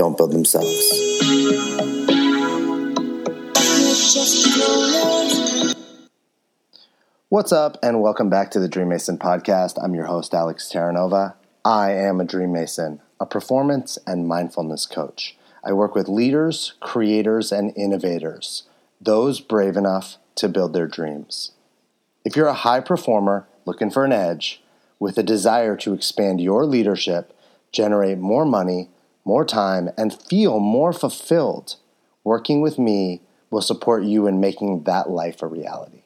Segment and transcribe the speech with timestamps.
[0.00, 0.66] don't build themselves.
[7.28, 9.78] What's up, and welcome back to the Dream Mason podcast.
[9.84, 11.34] I'm your host, Alex Terranova.
[11.66, 15.36] I am a Dream Mason, a performance and mindfulness coach.
[15.62, 18.62] I work with leaders, creators, and innovators,
[19.02, 21.50] those brave enough to build their dreams.
[22.24, 24.62] If you're a high performer looking for an edge,
[24.98, 27.36] with a desire to expand your leadership,
[27.70, 28.88] generate more money,
[29.30, 31.76] more time, and feel more fulfilled,
[32.24, 36.02] working with me will support you in making that life a reality.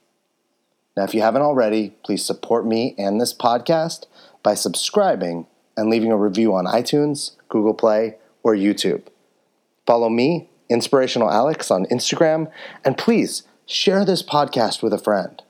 [0.95, 4.05] Now, if you haven't already, please support me and this podcast
[4.43, 9.05] by subscribing and leaving a review on iTunes, Google Play, or YouTube.
[9.87, 12.53] Follow me, Inspirational Alex, on Instagram,
[12.85, 15.43] and please share this podcast with a friend.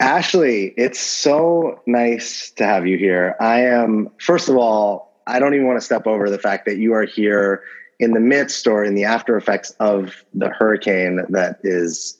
[0.00, 3.36] Ashley, it's so nice to have you here.
[3.38, 6.78] I am, first of all, I don't even want to step over the fact that
[6.78, 7.62] you are here
[7.98, 12.18] in the midst or in the after effects of the hurricane that is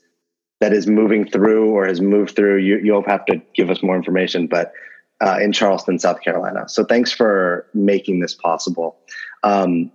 [0.61, 2.59] that is moving through or has moved through.
[2.59, 4.73] You, you'll have to give us more information, but
[5.21, 6.69] uh, in Charleston, South Carolina.
[6.69, 8.97] So thanks for making this possible.
[9.43, 9.91] Um,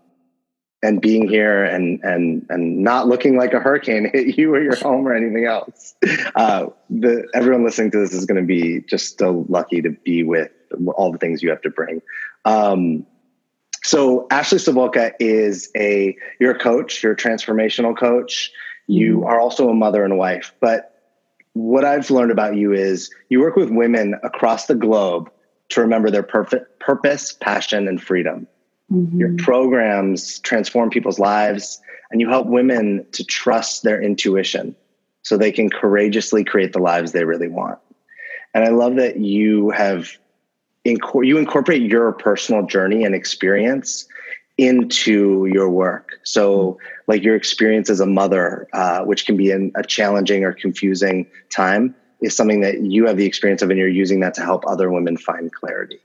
[0.82, 4.76] and being here and and and not looking like a hurricane hit you or your
[4.78, 5.96] home or anything else.
[6.36, 10.24] Uh, the everyone listening to this is going to be just so lucky to be
[10.24, 10.52] with
[10.96, 12.02] all the things you have to bring.
[12.46, 13.06] Um,
[13.84, 18.52] so Ashley Cebulka is a you're a coach, you're a transformational coach.
[18.88, 19.26] You mm-hmm.
[19.26, 20.54] are also a mother and wife.
[20.60, 20.90] But
[21.54, 25.30] what I've learned about you is you work with women across the globe
[25.70, 28.48] to remember their perfect purpose, passion, and freedom.
[28.92, 29.20] Mm-hmm.
[29.20, 31.80] Your programs transform people's lives,
[32.12, 34.76] and you help women to trust their intuition
[35.22, 37.78] so they can courageously create the lives they really want.
[38.54, 40.18] And I love that you have
[41.22, 44.08] you incorporate your personal journey and experience
[44.58, 46.20] into your work.
[46.24, 46.78] So,
[47.08, 51.28] like your experience as a mother, uh, which can be in a challenging or confusing
[51.50, 54.66] time, is something that you have the experience of, and you're using that to help
[54.68, 56.00] other women find clarity.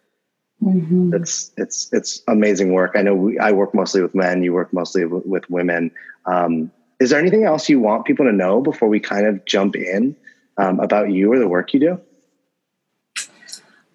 [0.62, 1.15] Mm-hmm.
[1.15, 2.93] It's it's it's amazing work.
[2.95, 4.43] I know we, I work mostly with men.
[4.43, 5.91] You work mostly w- with women.
[6.27, 6.71] Um,
[7.01, 10.16] is there anything else you want people to know before we kind of jump in
[10.56, 12.01] um, about you or the work you do?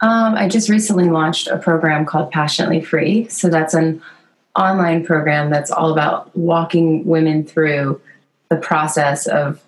[0.02, 3.28] Um, I just recently launched a program called Passionately Free.
[3.28, 4.02] So that's an
[4.56, 8.02] online program that's all about walking women through
[8.50, 9.62] the process of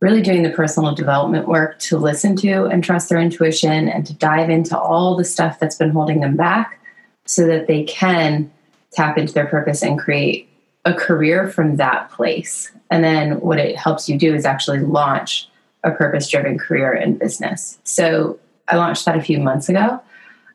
[0.00, 4.12] really doing the personal development work to listen to and trust their intuition and to
[4.14, 6.78] dive into all the stuff that's been holding them back
[7.24, 8.50] so that they can
[8.92, 10.48] tap into their purpose and create
[10.84, 12.70] a career from that place.
[12.90, 15.48] And then what it helps you do is actually launch
[15.84, 17.78] a purpose driven career in business.
[17.84, 20.00] So I launched that a few months ago.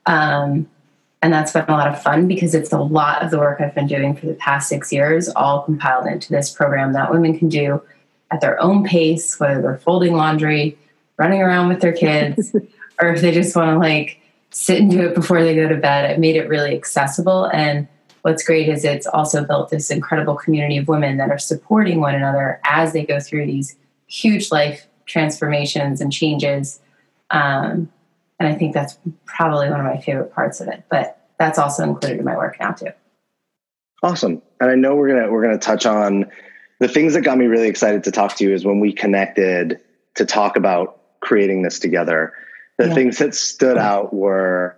[0.06, 0.68] Um,
[1.22, 3.76] and that's been a lot of fun because it's a lot of the work I've
[3.76, 7.50] been doing for the past six years, all compiled into this program that women can
[7.50, 7.82] do
[8.32, 10.78] at their own pace, whether they're folding laundry,
[11.18, 12.56] running around with their kids,
[13.02, 14.20] or if they just want to like
[14.52, 16.10] sit and do it before they go to bed.
[16.10, 17.46] I've made it really accessible.
[17.46, 17.88] And
[18.22, 22.16] what's great is it's also built this incredible community of women that are supporting one
[22.16, 23.76] another as they go through these
[24.08, 26.80] huge life transformations and changes.
[27.30, 27.92] Um,
[28.40, 30.84] and I think that's probably one of my favorite parts of it.
[30.90, 32.92] But that's also included in my work now too.
[34.02, 34.42] Awesome.
[34.62, 36.32] And I know we're gonna we're gonna touch on
[36.80, 39.80] the things that got me really excited to talk to you is when we connected
[40.16, 42.34] to talk about creating this together.
[42.78, 42.94] The yeah.
[42.94, 44.78] things that stood out were,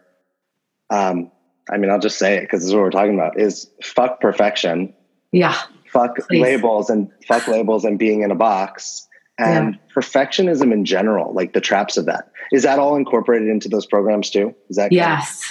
[0.89, 1.31] um,
[1.69, 4.19] I mean, I'll just say it because this is what we're talking about: is fuck
[4.19, 4.93] perfection.
[5.31, 5.55] Yeah.
[5.85, 6.41] Fuck Please.
[6.41, 9.07] labels and fuck labels and being in a box
[9.41, 9.79] and yeah.
[9.93, 12.31] perfectionism in general, like the traps of that.
[12.51, 14.55] Is that all incorporated into those programs too?
[14.69, 15.43] Is that yes,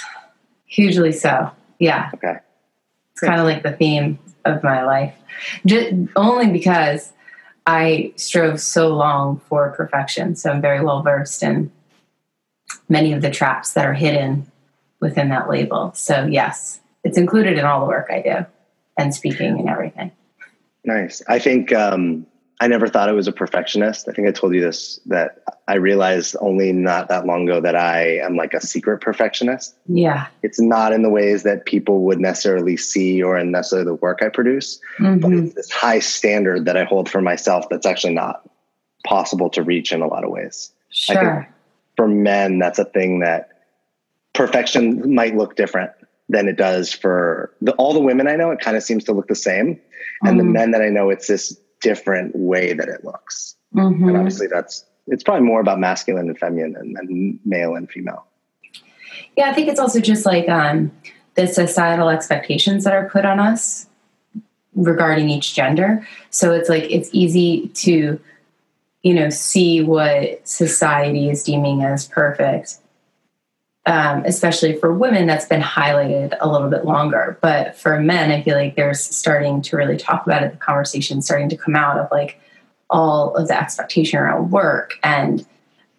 [0.65, 1.51] hugely so.
[1.79, 2.11] Yeah.
[2.13, 2.37] Okay.
[3.11, 5.13] It's kind of like the theme of my life,
[5.65, 7.11] Just, only because
[7.65, 10.35] I strove so long for perfection.
[10.35, 11.71] So I'm very well versed in
[12.89, 14.51] many of the traps that are hidden
[14.99, 15.91] within that label.
[15.93, 18.45] So, yes, it's included in all the work I do
[18.97, 20.11] and speaking and everything.
[20.83, 21.21] Nice.
[21.27, 22.25] I think um,
[22.61, 24.07] I never thought I was a perfectionist.
[24.07, 27.75] I think I told you this that I realized only not that long ago that
[27.75, 29.75] I am like a secret perfectionist.
[29.87, 30.27] Yeah.
[30.43, 34.19] It's not in the ways that people would necessarily see or in necessarily the work
[34.21, 35.17] I produce, mm-hmm.
[35.17, 38.47] but it's this high standard that I hold for myself that's actually not
[39.07, 40.71] possible to reach in a lot of ways.
[40.91, 41.49] Sure.
[41.95, 43.49] for men, that's a thing that
[44.33, 45.91] perfection might look different
[46.29, 48.51] than it does for the, all the women I know.
[48.51, 49.79] It kind of seems to look the same.
[50.21, 50.37] And mm-hmm.
[50.37, 53.55] the men that I know, it's this different way that it looks.
[53.75, 54.07] Mm-hmm.
[54.07, 58.25] And obviously, that's it's probably more about masculine and feminine and, and, male and female.
[59.35, 60.91] Yeah, I think it's also just like um,
[61.35, 63.87] the societal expectations that are put on us
[64.75, 66.07] regarding each gender.
[66.29, 68.19] So it's like it's easy to,
[69.03, 72.77] you know, see what society is deeming as perfect
[73.85, 77.37] um, especially for women, that's been highlighted a little bit longer.
[77.41, 81.21] But for men, I feel like there's starting to really talk about it, the conversation
[81.21, 82.39] starting to come out of like
[82.89, 85.45] all of the expectation around work and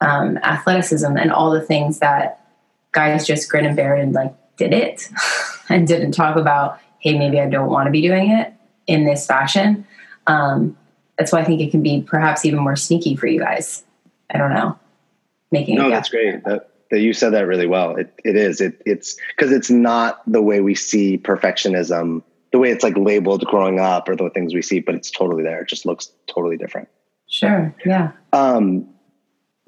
[0.01, 2.47] um, athleticism and all the things that
[2.93, 5.09] guys just grin and bear and like did it
[5.69, 8.53] and didn't talk about, hey, maybe I don't want to be doing it
[8.87, 9.87] in this fashion.
[10.27, 10.77] Um,
[11.19, 13.85] that's why I think it can be perhaps even more sneaky for you guys.
[14.31, 14.79] I don't know.
[15.51, 16.43] Making no, that's great.
[16.45, 17.97] That that you said that really well.
[17.97, 18.61] It it is.
[18.61, 22.23] It it's because it's not the way we see perfectionism,
[22.53, 25.43] the way it's like labeled growing up or the things we see, but it's totally
[25.43, 25.63] there.
[25.63, 26.89] It just looks totally different.
[27.29, 27.75] Sure.
[27.87, 28.13] Yeah.
[28.35, 28.87] Um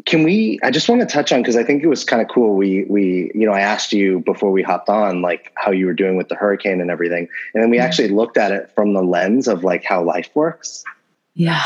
[0.04, 2.28] can we I just want to touch on because I think it was kind of
[2.28, 2.56] cool.
[2.56, 5.94] We we, you know, I asked you before we hopped on like how you were
[5.94, 7.26] doing with the hurricane and everything.
[7.54, 7.86] And then we mm-hmm.
[7.86, 10.84] actually looked at it from the lens of like how life works.
[11.32, 11.62] Yeah.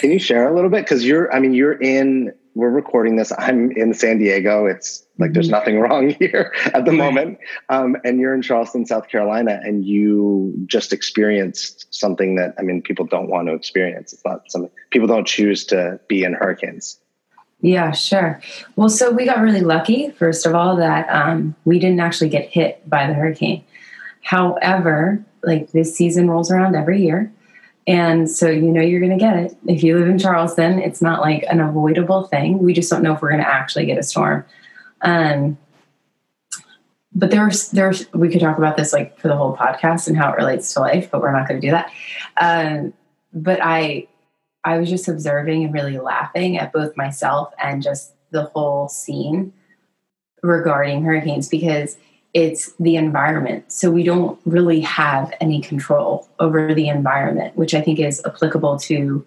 [0.00, 0.84] Can you share a little bit?
[0.84, 3.32] Because you're I mean, you're in we're recording this.
[3.36, 4.64] I'm in San Diego.
[4.64, 5.52] It's like there's mm-hmm.
[5.52, 7.38] nothing wrong here at the moment.
[7.68, 12.80] Um, and you're in Charleston, South Carolina, and you just experienced something that I mean,
[12.80, 14.14] people don't want to experience.
[14.14, 16.98] It's not something people don't choose to be in hurricanes.
[17.60, 18.40] Yeah, sure.
[18.74, 22.48] Well, so we got really lucky, first of all, that um, we didn't actually get
[22.48, 23.64] hit by the hurricane.
[24.22, 27.32] However, like this season rolls around every year.
[27.86, 29.56] And so you know you're going to get it.
[29.66, 32.58] If you live in Charleston, it's not like an avoidable thing.
[32.58, 34.44] We just don't know if we're going to actually get a storm.
[35.02, 35.56] Um,
[37.14, 40.30] but there's there's we could talk about this like for the whole podcast and how
[40.32, 41.90] it relates to life, but we're not going to do that.
[42.40, 42.92] Um,
[43.32, 44.08] but I
[44.64, 49.52] I was just observing and really laughing at both myself and just the whole scene
[50.42, 51.96] regarding hurricanes because
[52.36, 53.64] it's the environment.
[53.72, 58.78] So we don't really have any control over the environment, which I think is applicable
[58.80, 59.24] to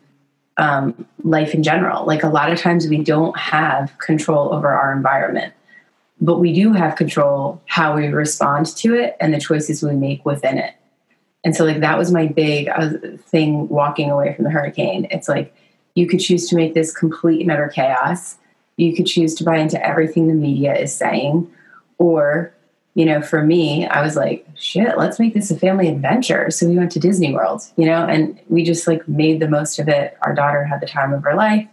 [0.57, 2.05] um, life in general.
[2.05, 5.55] Like a lot of times we don't have control over our environment,
[6.21, 10.23] but we do have control how we respond to it and the choices we make
[10.23, 10.75] within it.
[11.43, 15.07] And so, like, that was my big uh, thing walking away from the hurricane.
[15.09, 15.55] It's like
[15.95, 18.37] you could choose to make this complete and utter chaos.
[18.77, 21.49] You could choose to buy into everything the media is saying,
[21.97, 22.53] or
[22.95, 26.49] you know, for me, I was like, shit, let's make this a family adventure.
[26.49, 29.79] So we went to Disney World, you know, and we just like made the most
[29.79, 30.17] of it.
[30.23, 31.67] Our daughter had the time of her life.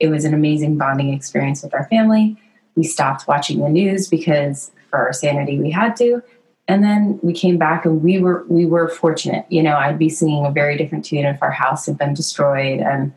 [0.00, 2.36] It was an amazing bonding experience with our family.
[2.74, 6.22] We stopped watching the news because for our sanity we had to.
[6.66, 9.44] And then we came back and we were we were fortunate.
[9.50, 12.80] You know, I'd be singing a very different tune if our house had been destroyed
[12.80, 13.12] and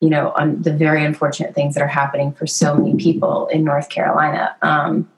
[0.00, 3.64] you know, on the very unfortunate things that are happening for so many people in
[3.64, 4.56] North Carolina.
[4.62, 5.10] Um,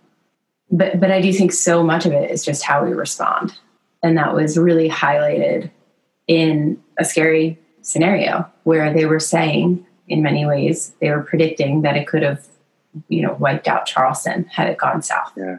[0.72, 3.56] but but I do think so much of it is just how we respond,
[4.02, 5.70] and that was really highlighted
[6.26, 11.96] in a scary scenario where they were saying, in many ways, they were predicting that
[11.96, 12.46] it could have,
[13.08, 15.32] you know, wiped out Charleston had it gone south.
[15.36, 15.58] Yeah.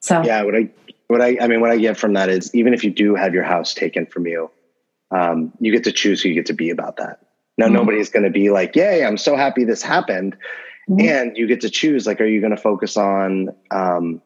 [0.00, 0.68] So yeah, what I
[1.08, 3.34] what I I mean, what I get from that is even if you do have
[3.34, 4.50] your house taken from you,
[5.10, 7.20] um, you get to choose who you get to be about that.
[7.58, 7.74] Now, mm-hmm.
[7.74, 10.36] nobody's going to be like, "Yay, I'm so happy this happened."
[10.88, 11.00] Mm-hmm.
[11.00, 14.20] and you get to choose like are you going to focus on um,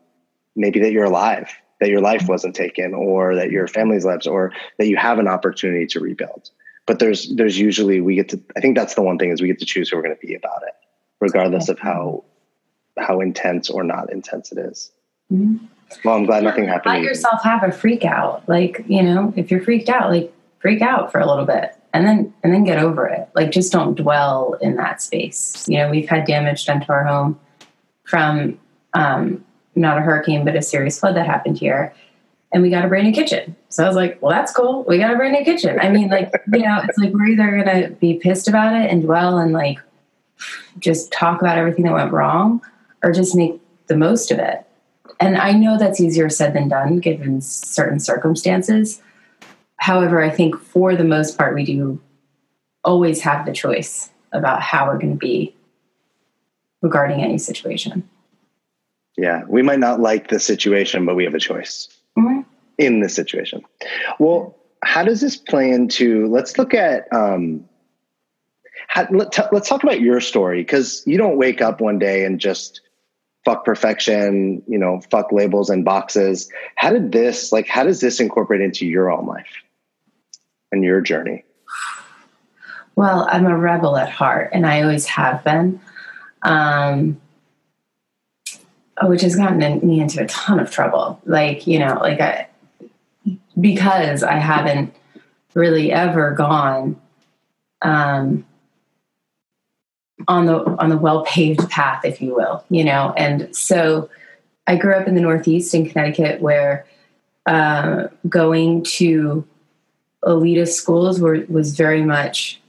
[0.55, 4.53] maybe that you're alive that your life wasn't taken or that your family's lives or
[4.79, 6.51] that you have an opportunity to rebuild
[6.87, 9.49] but there's there's usually we get to i think that's the one thing is we
[9.49, 10.75] get to choose who we're going to be about it
[11.21, 12.25] regardless of how
[12.99, 14.91] how intense or not intense it is.
[15.33, 15.65] Mm-hmm.
[16.05, 19.33] well i'm glad yeah, nothing happened let yourself have a freak out like you know
[19.37, 22.65] if you're freaked out like freak out for a little bit and then and then
[22.65, 23.27] get over it.
[23.35, 25.67] Like just don't dwell in that space.
[25.67, 27.41] You know we've had damage done to our home
[28.05, 28.59] from
[28.93, 29.43] um,
[29.75, 31.95] not a hurricane but a serious flood that happened here.
[32.53, 33.57] And we got a brand new kitchen.
[33.71, 34.85] So i was like well that's cool.
[34.87, 35.81] We got a brand new kitchen.
[35.81, 39.03] I mean like you know it's like we're either gonna be pissed about it and
[39.03, 39.79] dwell and like
[40.79, 42.61] just talk about everything that went wrong
[43.03, 44.67] or just make the most of it.
[45.19, 49.01] And i know that's easier said than done given certain circumstances
[49.87, 52.01] However, I think for the most part, we do
[52.83, 55.55] always have the choice about how we're going to be
[56.83, 58.03] regarding any situation.
[59.17, 61.89] Yeah, we might not like the situation, but we have a choice
[62.19, 62.41] mm-hmm.
[62.79, 63.63] in the situation.
[64.19, 66.27] Well, how does this play into?
[66.27, 67.07] Let's look at.
[67.13, 67.69] Um,
[68.89, 72.25] how, let, t- let's talk about your story because you don't wake up one day
[72.25, 72.81] and just
[73.45, 76.51] fuck perfection, you know, fuck labels and boxes.
[76.75, 79.63] How did this, like, how does this incorporate into your own life
[80.73, 81.45] and your journey?
[82.97, 85.81] Well, I'm a rebel at heart, and I always have been,
[86.43, 87.21] um,
[89.03, 91.21] which has gotten me into a ton of trouble.
[91.27, 92.49] Like, you know, like I,
[93.61, 94.95] because I haven't
[95.53, 96.99] really ever gone
[97.83, 98.47] um,
[100.27, 103.13] on the on the well paved path, if you will, you know.
[103.19, 104.09] And so,
[104.67, 106.87] I grew up in the Northeast in Connecticut, where
[107.45, 109.47] uh, going to
[110.27, 112.61] elitist schools were, was very much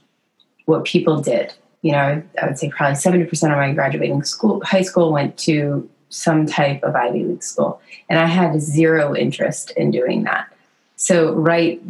[0.66, 1.52] what people did.
[1.82, 5.36] You know, I would say probably seventy percent of my graduating school, high school, went
[5.38, 10.52] to some type of Ivy League school, and I had zero interest in doing that.
[10.96, 11.80] So, right,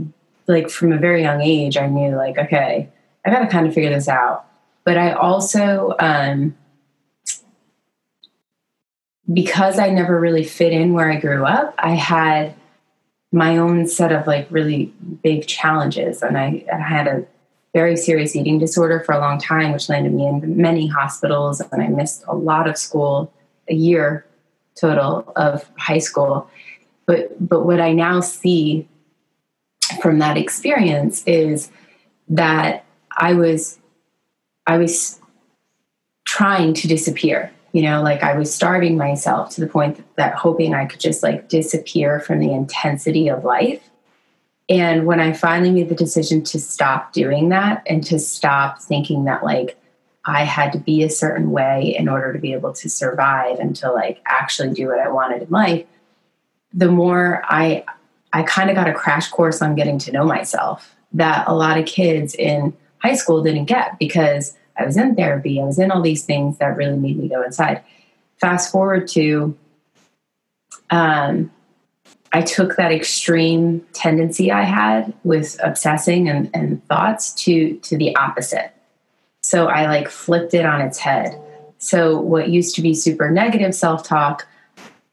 [0.46, 2.88] like from a very young age, I knew like, okay,
[3.24, 4.44] I got to kind of figure this out
[4.88, 6.56] but I also, um,
[9.30, 12.54] because I never really fit in where I grew up, I had
[13.32, 14.86] my own set of like really
[15.22, 16.22] big challenges.
[16.22, 17.26] And I, I, had a
[17.74, 21.60] very serious eating disorder for a long time, which landed me in many hospitals.
[21.60, 23.32] And I missed a lot of school,
[23.68, 24.24] a year
[24.80, 26.48] total of high school.
[27.04, 28.88] But, but what I now see
[30.00, 31.70] from that experience is
[32.28, 32.84] that
[33.16, 33.78] I was
[34.66, 35.18] I was
[36.26, 37.50] trying to disappear.
[37.72, 41.22] You know, like I was starving myself to the point that hoping I could just
[41.22, 43.88] like disappear from the intensity of life.
[44.68, 49.24] And when I finally made the decision to stop doing that and to stop thinking
[49.24, 49.78] that like
[50.24, 53.74] I had to be a certain way in order to be able to survive and
[53.76, 55.86] to like actually do what I wanted in life,
[56.72, 57.84] the more I
[58.32, 61.78] I kind of got a crash course on getting to know myself that a lot
[61.78, 65.90] of kids in high school didn't get because I was in therapy, I was in
[65.90, 67.82] all these things that really made me go inside.
[68.40, 69.56] Fast forward to,
[70.90, 71.50] um,
[72.32, 78.14] I took that extreme tendency I had with obsessing and, and thoughts to to the
[78.16, 78.72] opposite.
[79.42, 81.40] So I like flipped it on its head.
[81.78, 84.46] So what used to be super negative self-talk,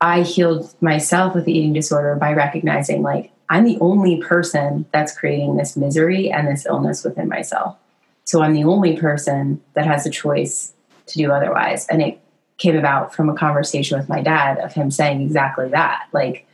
[0.02, 5.18] I healed myself with the eating disorder by recognizing like I'm the only person that's
[5.18, 7.78] creating this misery and this illness within myself.
[8.26, 10.74] So I'm the only person that has a choice
[11.08, 11.88] to do otherwise.
[11.88, 12.20] And it
[12.58, 16.08] came about from a conversation with my dad of him saying exactly that.
[16.12, 16.48] Like,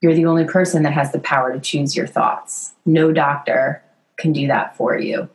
[0.00, 2.72] you're the only person that has the power to choose your thoughts.
[2.86, 3.82] No doctor
[4.16, 5.28] can do that for you.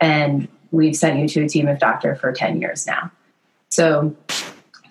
[0.00, 3.10] And we've sent you to a team of doctor for 10 years now.
[3.70, 4.14] So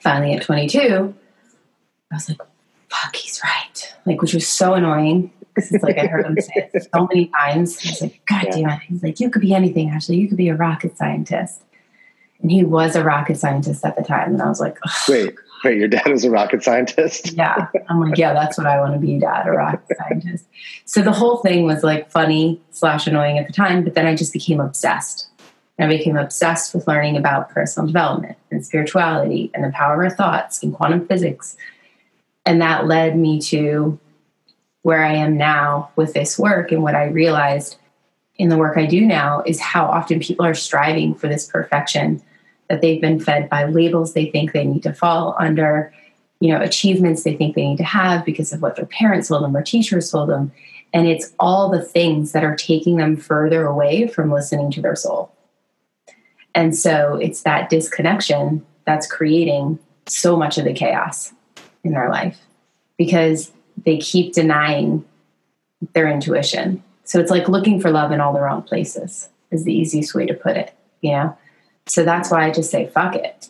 [0.02, 1.14] finally at 22,
[2.12, 2.40] I was like,
[2.90, 3.94] fuck, he's right.
[4.06, 7.28] Like, which was so annoying because it's like I heard him say it so many
[7.28, 7.80] times.
[7.80, 8.52] He's like, God yeah.
[8.52, 8.80] damn it.
[8.88, 10.18] He's like, you could be anything, Ashley.
[10.18, 11.62] You could be a rocket scientist.
[12.42, 14.34] And he was a rocket scientist at the time.
[14.34, 17.32] And I was like, wait, wait, your dad was a rocket scientist?
[17.34, 17.68] yeah.
[17.90, 20.46] I'm like, yeah, that's what I want to be, dad, a rocket scientist.
[20.84, 24.16] So the whole thing was like funny slash annoying at the time, but then I
[24.16, 25.30] just became obsessed.
[25.78, 30.00] And I became obsessed with learning about personal development and spirituality and the power of
[30.00, 31.58] our thoughts and quantum physics.
[32.46, 34.00] And that led me to
[34.86, 36.72] where I am now with this work.
[36.72, 37.78] And what I realized
[38.36, 42.22] in the work I do now is how often people are striving for this perfection
[42.70, 45.92] that they've been fed by labels they think they need to fall under,
[46.40, 49.44] you know, achievements they think they need to have because of what their parents told
[49.44, 50.52] them or teachers told them.
[50.94, 54.96] And it's all the things that are taking them further away from listening to their
[54.96, 55.34] soul.
[56.54, 61.34] And so it's that disconnection that's creating so much of the chaos
[61.84, 62.40] in their life
[63.00, 63.52] because
[63.86, 65.06] they keep denying
[65.94, 66.84] their intuition.
[67.04, 70.26] So it's like looking for love in all the wrong places, is the easiest way
[70.26, 71.38] to put it, you know?
[71.88, 73.50] So that's why I just say, fuck it.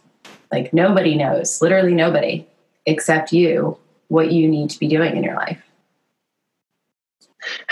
[0.51, 2.46] Like nobody knows, literally nobody,
[2.86, 3.77] except you,
[4.10, 5.62] what you need to be doing in your life.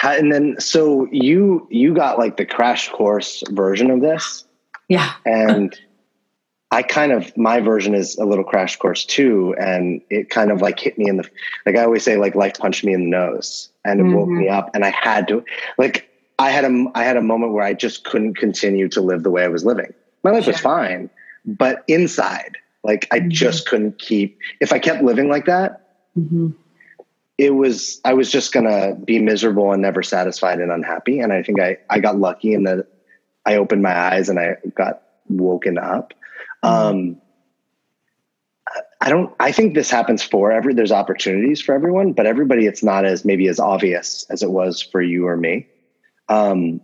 [0.04, 4.46] and then, so you you got like the crash course version of this,
[4.88, 5.78] yeah, and
[6.74, 10.60] I kind of my version is a little crash course too, and it kind of
[10.60, 11.30] like hit me in the
[11.68, 14.16] like I always say like life punched me in the nose and it mm-hmm.
[14.16, 15.46] woke me up, and I had to
[15.78, 19.22] like I had a I had a moment where I just couldn't continue to live
[19.22, 19.94] the way I was living.
[20.24, 21.12] My life was fine,
[21.46, 23.30] but inside, like I mm-hmm.
[23.30, 24.40] just couldn't keep.
[24.60, 26.50] If I kept living like that, mm-hmm.
[27.38, 31.20] it was I was just gonna be miserable and never satisfied and unhappy.
[31.20, 32.88] And I think I I got lucky in that
[33.46, 36.16] I opened my eyes and I got woken up.
[36.64, 36.88] Mm-hmm.
[36.88, 37.22] Um,
[39.02, 39.36] I don't.
[39.40, 40.74] I think this happens for every.
[40.74, 44.82] There's opportunities for everyone, but everybody, it's not as maybe as obvious as it was
[44.82, 45.68] for you or me.
[46.30, 46.80] Um,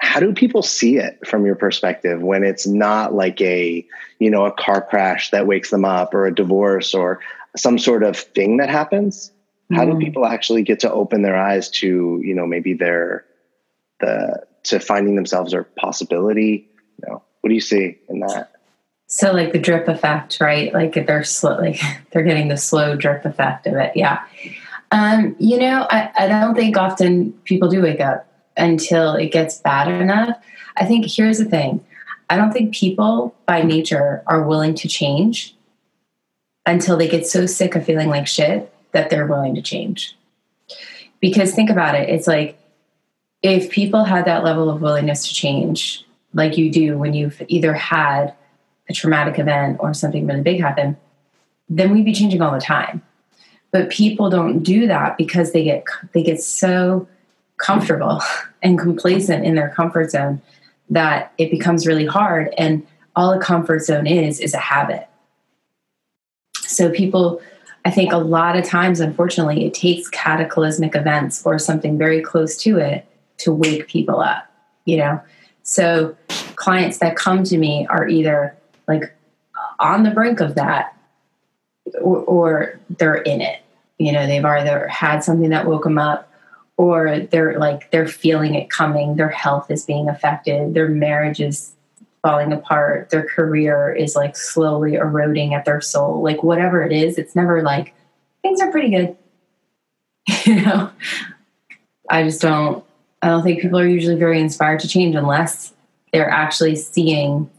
[0.00, 3.86] how do people see it from your perspective when it's not like a
[4.18, 7.20] you know a car crash that wakes them up or a divorce or
[7.56, 9.30] some sort of thing that happens?
[9.72, 9.92] How mm.
[9.92, 13.24] do people actually get to open their eyes to you know maybe their
[14.00, 16.68] the to finding themselves or possibility?
[16.98, 18.50] You know, what do you see in that?
[19.14, 20.74] So like the drip effect, right?
[20.74, 21.80] Like they're slow, like
[22.10, 23.92] they're getting the slow drip effect of it.
[23.94, 24.24] Yeah.
[24.90, 29.58] Um, you know, I, I don't think often people do wake up until it gets
[29.58, 30.36] bad enough.
[30.76, 31.84] I think here's the thing.
[32.28, 35.54] I don't think people by nature are willing to change
[36.66, 40.16] until they get so sick of feeling like shit that they're willing to change.
[41.20, 42.58] Because think about it, it's like
[43.42, 47.74] if people had that level of willingness to change, like you do when you've either
[47.74, 48.34] had
[48.88, 50.96] a traumatic event or something really big happen,
[51.68, 53.02] then we'd be changing all the time.
[53.70, 57.08] But people don't do that because they get they get so
[57.56, 58.20] comfortable
[58.62, 60.40] and complacent in their comfort zone
[60.90, 62.86] that it becomes really hard and
[63.16, 65.08] all a comfort zone is is a habit.
[66.56, 67.40] So people
[67.84, 72.56] I think a lot of times unfortunately it takes cataclysmic events or something very close
[72.58, 73.06] to it
[73.38, 74.46] to wake people up,
[74.84, 75.20] you know.
[75.62, 76.16] So
[76.56, 78.56] clients that come to me are either
[78.88, 79.14] like
[79.78, 80.96] on the brink of that
[82.00, 83.60] or, or they're in it.
[83.98, 86.30] You know they've either had something that woke them up
[86.76, 89.16] or they're like they're feeling it coming.
[89.16, 90.74] Their health is being affected.
[90.74, 91.72] Their marriage is
[92.22, 93.10] falling apart.
[93.10, 96.22] Their career is like slowly eroding at their soul.
[96.22, 97.94] Like whatever it is it's never like
[98.42, 99.16] things are pretty good.
[100.46, 100.90] You know?
[102.10, 102.84] I just don't
[103.24, 105.72] i don't think people are usually very inspired to change unless
[106.12, 107.50] they're actually seeing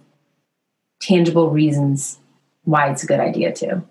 [1.05, 2.17] tangible reasons
[2.63, 3.83] why it's a good idea too.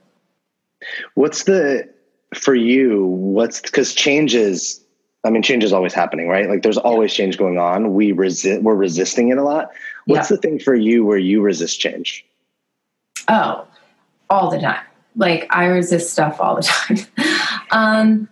[1.14, 1.88] What's the
[2.34, 3.06] for you?
[3.06, 4.80] What's because changes?
[5.24, 6.48] I mean, change is always happening, right?
[6.48, 7.94] Like there's always change going on.
[7.94, 9.70] We resist, we're resisting it a lot.
[10.04, 10.36] What's yeah.
[10.36, 12.26] the thing for you where you resist change?
[13.28, 13.66] Oh,
[14.28, 14.84] all the time.
[15.16, 16.98] Like I resist stuff all the time.
[17.70, 18.28] um,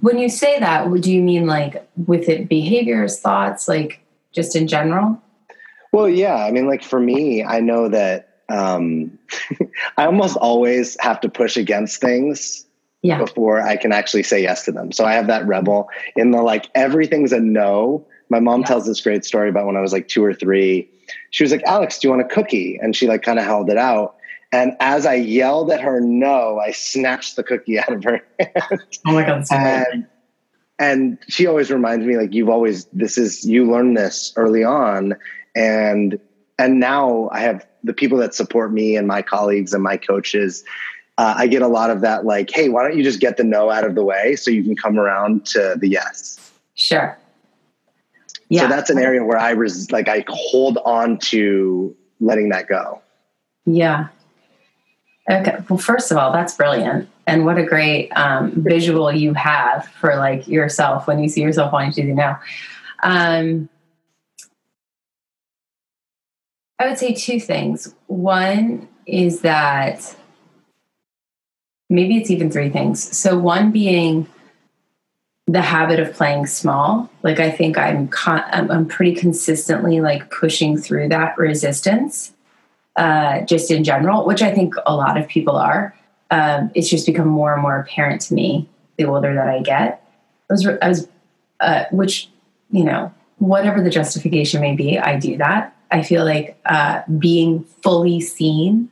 [0.00, 4.00] when you say that, would you mean like with it behaviors, thoughts, like
[4.32, 5.20] just in general?
[5.96, 6.44] Well, yeah.
[6.44, 9.18] I mean, like for me, I know that um,
[9.96, 12.66] I almost always have to push against things
[13.00, 13.16] yeah.
[13.16, 14.92] before I can actually say yes to them.
[14.92, 18.06] So I have that rebel in the like everything's a no.
[18.28, 18.66] My mom yeah.
[18.66, 20.86] tells this great story about when I was like two or three.
[21.30, 22.78] She was like, Alex, do you want a cookie?
[22.82, 24.16] And she like kind of held it out.
[24.52, 28.82] And as I yelled at her no, I snatched the cookie out of her hand.
[29.06, 29.46] Oh my God.
[29.50, 30.06] And,
[30.78, 35.16] and she always reminds me like you've always this is you learn this early on
[35.56, 36.20] and
[36.58, 40.64] and now I have the people that support me and my colleagues and my coaches.
[41.18, 43.44] Uh, I get a lot of that, like, hey, why don't you just get the
[43.44, 46.52] no out of the way so you can come around to the yes?
[46.74, 47.16] Sure.
[48.50, 48.62] Yeah.
[48.62, 53.00] So that's an area where I was like, I hold on to letting that go.
[53.64, 54.08] Yeah.
[55.30, 55.56] Okay.
[55.68, 57.08] Well, first of all, that's brilliant.
[57.26, 61.72] And what a great um, visual you have for like yourself when you see yourself
[61.72, 62.38] wanting to do now.
[63.02, 63.68] Um,
[66.78, 67.94] I would say two things.
[68.06, 70.14] One is that
[71.88, 73.16] maybe it's even three things.
[73.16, 74.28] So, one being
[75.46, 77.10] the habit of playing small.
[77.22, 82.32] Like, I think I'm, con- I'm pretty consistently like pushing through that resistance,
[82.96, 85.94] uh, just in general, which I think a lot of people are.
[86.32, 90.02] Um, it's just become more and more apparent to me the older that I get.
[90.50, 91.08] I was, I was
[91.60, 92.28] uh, which,
[92.70, 95.75] you know, whatever the justification may be, I do that.
[95.90, 98.90] I feel like uh, being fully seen,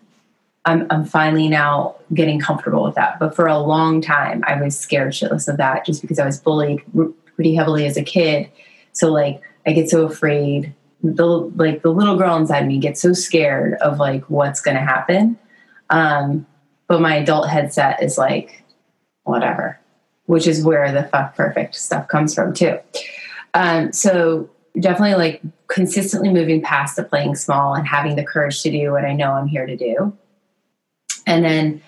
[0.64, 3.18] I'm, I'm finally now getting comfortable with that.
[3.18, 6.38] But for a long time, I was scared shitless of that just because I was
[6.38, 6.82] bullied
[7.34, 8.48] pretty heavily as a kid.
[8.92, 10.74] So like I get so afraid.
[11.02, 14.82] The like the little girl inside me gets so scared of like what's going to
[14.82, 15.38] happen.
[15.90, 16.46] Um,
[16.88, 18.64] but my adult headset is like
[19.24, 19.78] whatever,
[20.26, 22.78] which is where the fuck perfect stuff comes from too.
[23.52, 24.48] Um, so
[24.80, 29.04] definitely like consistently moving past the playing small and having the courage to do what
[29.04, 30.16] I know I'm here to do.
[31.26, 31.82] And then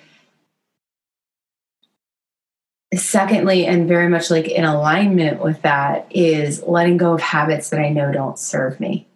[2.94, 7.80] secondly and very much like in alignment with that is letting go of habits that
[7.80, 9.06] I know don't serve me,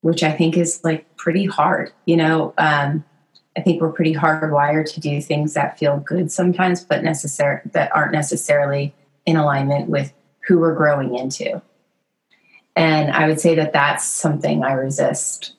[0.00, 1.92] which I think is like pretty hard.
[2.04, 3.04] You know, um,
[3.56, 7.94] I think we're pretty hardwired to do things that feel good sometimes, but necessary that
[7.94, 8.94] aren't necessarily
[9.26, 10.12] in alignment with
[10.46, 11.62] who we're growing into.
[12.74, 15.52] And I would say that that's something I resist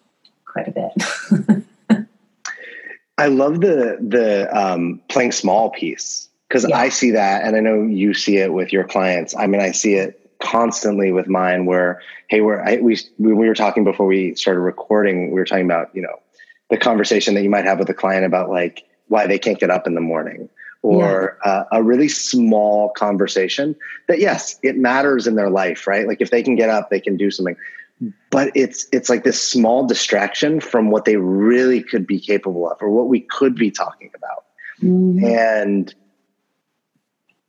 [0.45, 2.07] quite a bit.
[3.17, 6.77] I love the the um, playing small piece because yeah.
[6.77, 9.35] I see that, and I know you see it with your clients.
[9.35, 11.65] I mean, I see it constantly with mine.
[11.65, 15.27] Where hey, we're I, we we were talking before we started recording.
[15.27, 16.15] We were talking about you know
[16.69, 19.69] the conversation that you might have with a client about like why they can't get
[19.69, 20.49] up in the morning
[20.83, 21.51] or yeah.
[21.51, 23.75] uh, a really small conversation
[24.07, 26.99] that yes it matters in their life right like if they can get up they
[26.99, 27.55] can do something
[28.29, 32.77] but it's it's like this small distraction from what they really could be capable of
[32.81, 34.45] or what we could be talking about
[34.81, 35.23] mm-hmm.
[35.25, 35.95] and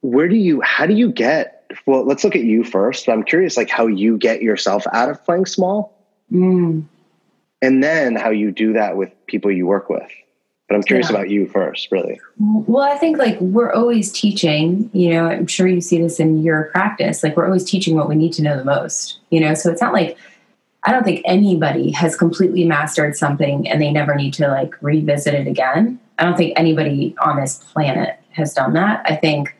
[0.00, 3.56] where do you how do you get well let's look at you first i'm curious
[3.56, 5.98] like how you get yourself out of playing small
[6.32, 6.84] mm.
[7.60, 10.10] and then how you do that with people you work with
[10.74, 11.16] but I'm curious yeah.
[11.16, 12.20] about you first, really.
[12.38, 16.42] Well, I think like we're always teaching, you know, I'm sure you see this in
[16.42, 17.22] your practice.
[17.22, 19.80] Like we're always teaching what we need to know the most, you know, so it's
[19.80, 20.18] not like
[20.82, 25.32] I don't think anybody has completely mastered something and they never need to like revisit
[25.32, 26.00] it again.
[26.18, 29.02] I don't think anybody on this planet has done that.
[29.08, 29.56] I think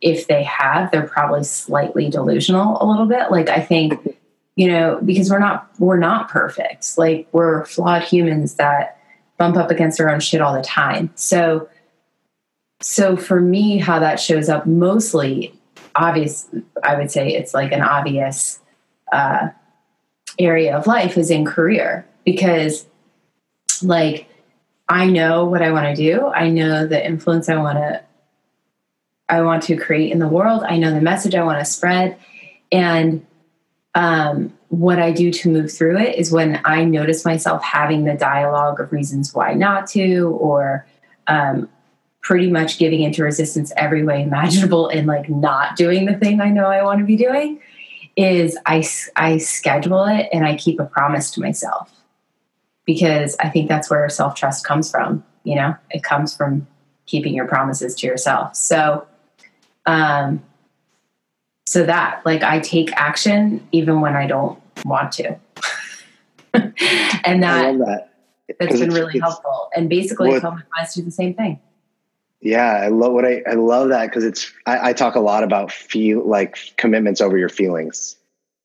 [0.00, 3.30] if they have, they're probably slightly delusional a little bit.
[3.30, 4.16] Like I think,
[4.56, 6.98] you know, because we're not we're not perfect.
[6.98, 8.95] Like we're flawed humans that
[9.38, 11.10] bump up against our own shit all the time.
[11.14, 11.68] So,
[12.80, 15.58] so for me, how that shows up mostly,
[15.94, 16.48] obvious,
[16.82, 18.60] I would say it's like an obvious
[19.12, 19.48] uh,
[20.38, 22.86] area of life is in career because,
[23.82, 24.28] like,
[24.88, 26.26] I know what I want to do.
[26.26, 28.02] I know the influence I want to
[29.28, 30.62] I want to create in the world.
[30.62, 32.16] I know the message I want to spread,
[32.70, 33.26] and
[33.94, 38.14] um, what I do to move through it is when I notice myself having the
[38.14, 40.86] dialogue of reasons why not to, or
[41.28, 41.68] um,
[42.20, 46.50] pretty much giving into resistance every way imaginable and like not doing the thing I
[46.50, 47.60] know I want to be doing,
[48.16, 51.92] is I, I schedule it and I keep a promise to myself
[52.86, 55.22] because I think that's where self trust comes from.
[55.44, 56.66] You know, it comes from
[57.06, 58.56] keeping your promises to yourself.
[58.56, 59.06] So,
[59.84, 60.42] um,
[61.66, 65.36] so that like I take action even when I don't want to.
[66.54, 68.10] and that, that.
[68.60, 69.68] has been really helpful.
[69.74, 71.60] And basically what, tell my clients to do the same thing.
[72.40, 75.42] Yeah, I love what I I love that because it's I, I, talk a lot
[75.42, 78.16] about feel like commitments over your feelings.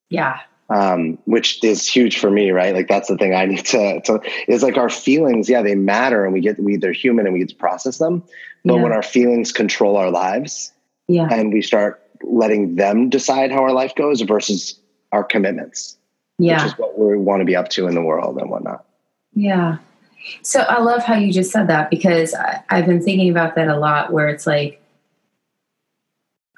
[0.08, 0.40] Yeah.
[0.70, 2.74] Um, which is huge for me, right?
[2.74, 6.24] Like that's the thing I need to to is like our feelings, yeah, they matter
[6.24, 8.22] and we get we they're human and we get to process them.
[8.64, 8.82] But yeah.
[8.82, 10.72] when our feelings control our lives,
[11.08, 14.78] yeah, and we start letting them decide how our life goes versus
[15.12, 15.96] our commitments.
[16.38, 16.62] Yeah.
[16.62, 18.84] Which is what we want to be up to in the world and whatnot.
[19.34, 19.78] Yeah.
[20.42, 23.68] So I love how you just said that because I, have been thinking about that
[23.68, 24.80] a lot where it's like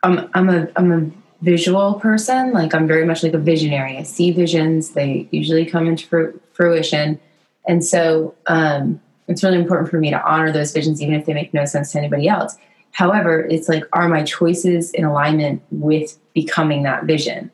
[0.02, 1.10] I'm I'm a I'm a
[1.42, 2.52] visual person.
[2.52, 3.96] Like I'm very much like a visionary.
[3.96, 4.90] I see visions.
[4.90, 7.20] They usually come into fruition.
[7.66, 11.34] And so um, it's really important for me to honor those visions, even if they
[11.34, 12.56] make no sense to anybody else.
[12.94, 17.50] However, it's like, are my choices in alignment with becoming that vision?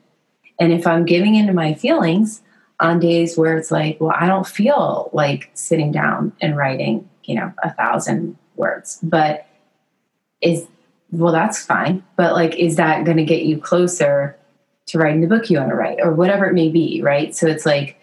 [0.59, 2.43] And if I'm giving into my feelings
[2.79, 7.35] on days where it's like, well, I don't feel like sitting down and writing, you
[7.35, 9.47] know, a thousand words, but
[10.41, 10.67] is,
[11.11, 12.03] well, that's fine.
[12.15, 14.37] But like, is that going to get you closer
[14.87, 17.01] to writing the book you want to write or whatever it may be?
[17.01, 17.35] Right.
[17.35, 17.97] So it's like,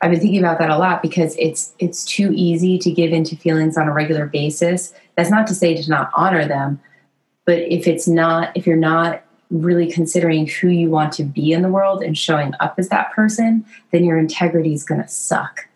[0.00, 3.36] I've been thinking about that a lot because it's it's too easy to give into
[3.36, 4.94] feelings on a regular basis.
[5.16, 6.80] That's not to say to not honor them,
[7.44, 11.62] but if it's not if you're not really considering who you want to be in
[11.62, 15.66] the world and showing up as that person, then your integrity is going to suck.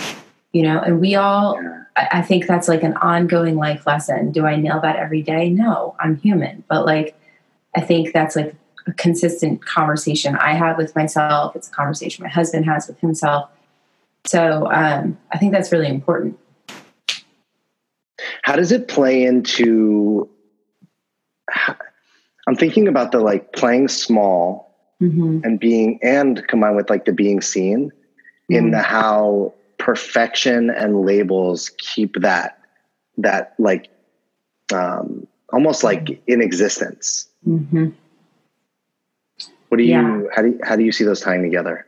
[0.52, 1.60] You know, and we all
[1.96, 4.32] I think that's like an ongoing life lesson.
[4.32, 5.50] Do I nail that every day?
[5.50, 6.64] No, I'm human.
[6.68, 7.14] But like
[7.76, 8.54] I think that's like
[8.86, 11.54] a consistent conversation I have with myself.
[11.56, 13.50] It's a conversation my husband has with himself
[14.26, 16.38] so um, I think that's really important.
[18.42, 20.28] How does it play into?
[22.46, 25.40] I'm thinking about the like playing small mm-hmm.
[25.44, 28.54] and being, and combined with like the being seen mm-hmm.
[28.54, 32.58] in the how perfection and labels keep that
[33.18, 33.88] that like
[34.72, 37.28] um, almost like in existence.
[37.46, 37.90] Mm-hmm.
[39.68, 40.22] What do you yeah.
[40.34, 41.86] how do you, how do you see those tying together?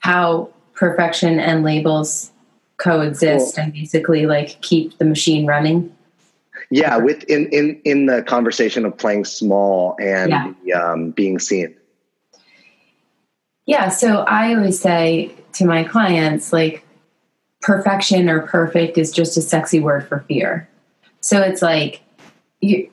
[0.00, 2.30] How perfection and labels
[2.76, 3.64] coexist cool.
[3.64, 5.92] and basically like keep the machine running
[6.70, 10.52] yeah with in in in the conversation of playing small and yeah.
[10.64, 11.74] the, um, being seen
[13.66, 16.86] yeah so i always say to my clients like
[17.60, 20.68] perfection or perfect is just a sexy word for fear
[21.20, 22.02] so it's like
[22.60, 22.88] you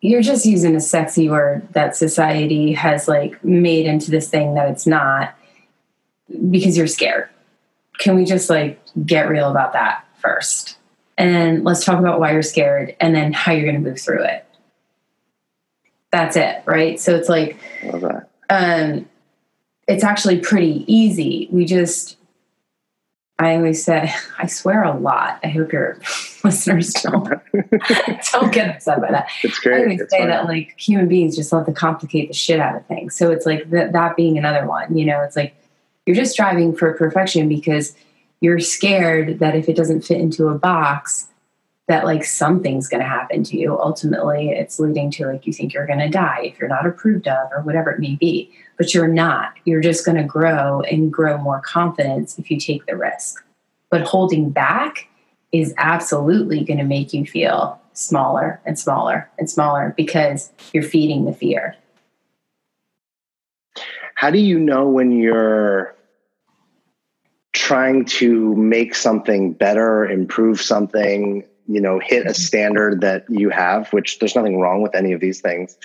[0.00, 4.68] you're just using a sexy word that society has like made into this thing that
[4.68, 5.36] it's not
[6.50, 7.28] because you're scared.
[7.98, 10.76] Can we just like get real about that first?
[11.18, 14.24] And let's talk about why you're scared and then how you're going to move through
[14.24, 14.46] it.
[16.10, 16.98] That's it, right?
[16.98, 17.58] So it's like,
[18.50, 19.08] um,
[19.88, 21.48] it's actually pretty easy.
[21.50, 22.16] We just,
[23.38, 25.40] I always say, I swear a lot.
[25.42, 25.98] I hope your
[26.44, 27.24] listeners don't
[28.32, 29.28] don't get upset by that.
[29.42, 29.80] It's great.
[29.80, 30.28] I always it's say fine.
[30.28, 33.16] that like human beings just love to complicate the shit out of things.
[33.16, 34.96] So it's like that that being another one.
[34.96, 35.54] You know, it's like
[36.06, 37.94] you're just striving for perfection because
[38.40, 41.28] you're scared that if it doesn't fit into a box,
[41.88, 43.78] that like something's going to happen to you.
[43.78, 47.28] Ultimately, it's leading to like you think you're going to die if you're not approved
[47.28, 48.50] of or whatever it may be.
[48.78, 49.54] But you're not.
[49.64, 53.44] You're just going to grow and grow more confidence if you take the risk.
[53.90, 55.08] But holding back
[55.52, 61.26] is absolutely going to make you feel smaller and smaller and smaller because you're feeding
[61.26, 61.76] the fear.
[64.22, 65.96] How do you know when you're
[67.54, 73.92] trying to make something better, improve something, you know, hit a standard that you have,
[73.92, 75.76] which there's nothing wrong with any of these things.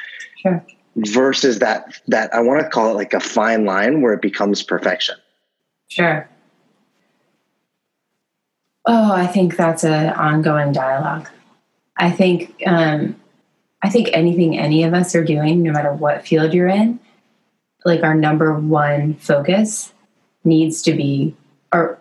[0.43, 0.63] Sure.
[0.97, 4.62] Versus that that I want to call it like a fine line where it becomes
[4.62, 5.15] perfection.
[5.88, 6.30] Sure.
[8.86, 11.28] Oh, I think that's an ongoing dialogue.
[11.97, 13.19] I think um,
[13.82, 17.00] I think anything any of us are doing, no matter what field you're in,
[17.86, 19.94] like our number one focus
[20.44, 21.36] needs to be
[21.72, 22.00] are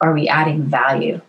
[0.00, 1.20] are we adding value?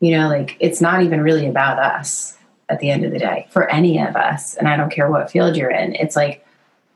[0.00, 2.36] You know, like it's not even really about us
[2.68, 5.30] at the end of the day for any of us, and I don't care what
[5.30, 5.94] field you're in.
[5.94, 6.44] It's like,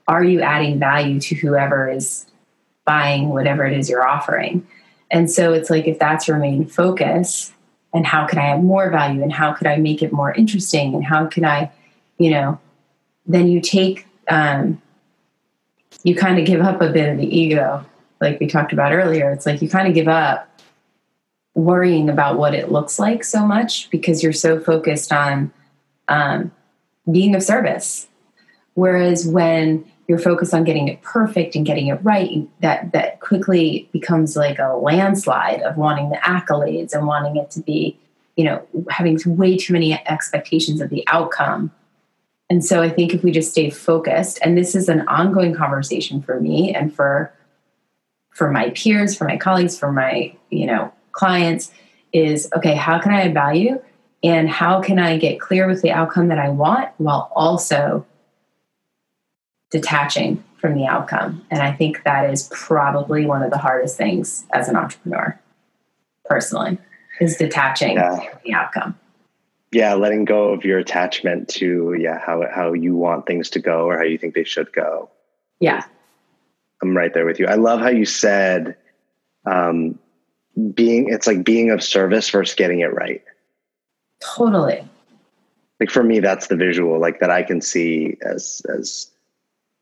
[0.07, 2.25] are you adding value to whoever is
[2.85, 4.67] buying whatever it is you're offering?
[5.09, 7.51] And so it's like if that's your main focus,
[7.93, 10.93] and how can I add more value, and how could I make it more interesting,
[10.93, 11.71] and how can I,
[12.17, 12.59] you know,
[13.25, 14.81] then you take, um,
[16.03, 17.85] you kind of give up a bit of the ego,
[18.21, 19.31] like we talked about earlier.
[19.31, 20.49] It's like you kind of give up
[21.55, 25.51] worrying about what it looks like so much because you're so focused on
[26.07, 26.51] um,
[27.11, 28.07] being of service.
[28.73, 33.87] Whereas when you're focused on getting it perfect and getting it right, that that quickly
[33.93, 37.97] becomes like a landslide of wanting the accolades and wanting it to be,
[38.35, 41.71] you know, having way too many expectations of the outcome.
[42.49, 46.21] And so I think if we just stay focused, and this is an ongoing conversation
[46.21, 47.33] for me and for
[48.31, 51.71] for my peers, for my colleagues, for my, you know, clients,
[52.13, 53.79] is okay, how can I add value?
[54.23, 58.05] And how can I get clear with the outcome that I want while also
[59.73, 61.45] detaching from the outcome.
[61.51, 65.37] And I think that is probably one of the hardest things as an entrepreneur,
[66.23, 66.77] personally,
[67.19, 68.15] is detaching Yeah.
[68.15, 68.97] from the outcome.
[69.73, 73.85] Yeah, letting go of your attachment to yeah, how how you want things to go
[73.85, 75.09] or how you think they should go.
[75.59, 75.83] Yeah.
[76.81, 77.47] I'm right there with you.
[77.47, 78.75] I love how you said
[79.45, 79.99] um,
[80.73, 83.23] being it's like being of service versus getting it right.
[84.19, 84.87] Totally.
[85.79, 89.09] Like for me, that's the visual like that I can see as as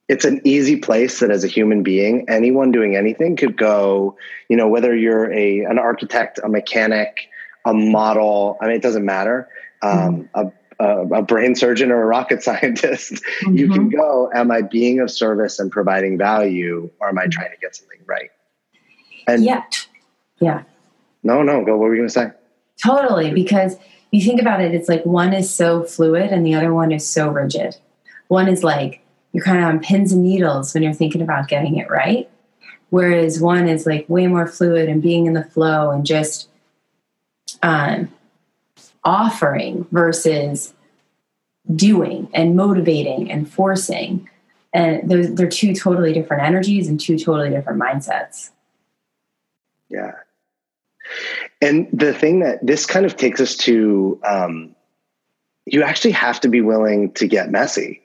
[0.07, 4.17] it's an easy place that as a human being, anyone doing anything could go,
[4.49, 7.29] you know, whether you're a an architect, a mechanic,
[7.65, 9.49] a model, I mean, it doesn't matter.
[9.81, 13.95] Um, a, a, a brain surgeon or a rocket scientist, you can Mhm.
[13.95, 17.75] go, am I being of service and providing value or am I trying to get
[17.75, 18.29] something right?
[19.27, 19.87] And yet,
[20.39, 20.63] Yeah.
[21.23, 21.73] no, no, go.
[21.77, 22.31] What were you going to say?
[22.83, 23.31] Totally.
[23.31, 23.77] Because
[24.11, 27.07] you think about it, it's like one is so fluid and the other one is
[27.07, 27.77] so rigid.
[28.27, 29.01] One is like
[29.33, 32.29] you're kind of on pins and needles when you're thinking about getting it right.
[32.89, 36.49] Whereas one is like way more fluid and being in the flow and just
[37.63, 38.11] um,
[39.03, 40.73] offering versus
[41.75, 44.29] doing and motivating and forcing.
[44.73, 48.51] And those, they're two totally different energies and two totally different mindsets.
[49.89, 50.13] Yeah.
[51.61, 54.75] And the thing that this kind of takes us to, um,
[55.65, 58.01] you actually have to be willing to get messy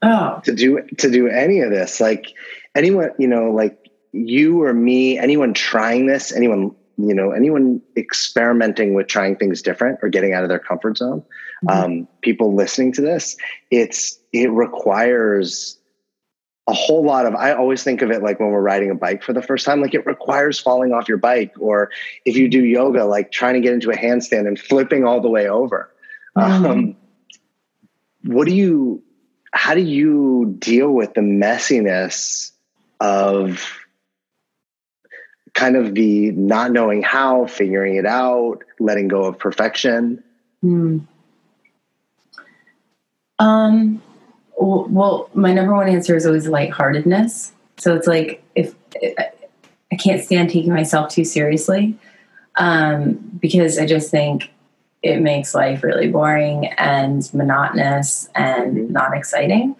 [0.00, 2.00] Oh, to do to do any of this.
[2.00, 2.32] Like
[2.74, 8.92] anyone, you know, like you or me, anyone trying this, anyone, you know, anyone experimenting
[8.94, 11.22] with trying things different or getting out of their comfort zone.
[11.64, 11.70] Mhm.
[11.84, 13.36] Um, people listening to this,
[13.70, 15.78] it's it requires
[16.66, 19.22] a whole lot of i always think of it like when we're riding a bike
[19.22, 21.88] for the first time like it requires falling off your bike or
[22.26, 25.30] if you do yoga like trying to get into a handstand and flipping all the
[25.30, 25.90] way over
[26.36, 26.66] Mhm.
[26.66, 26.96] um,
[28.24, 29.02] what do you
[29.54, 32.52] how do you deal with the messiness
[33.00, 33.87] of
[35.58, 40.22] kind of the not knowing how figuring it out letting go of perfection
[40.60, 40.98] Hmm.
[43.38, 44.02] Um,
[44.56, 47.52] well, my number one answer is always lightheartedness.
[47.76, 48.74] So it's like if
[49.92, 51.96] I can't stand taking myself too seriously
[52.56, 54.50] um, because I just think
[55.02, 58.92] it makes life really boring and monotonous and mm-hmm.
[58.92, 59.76] not exciting.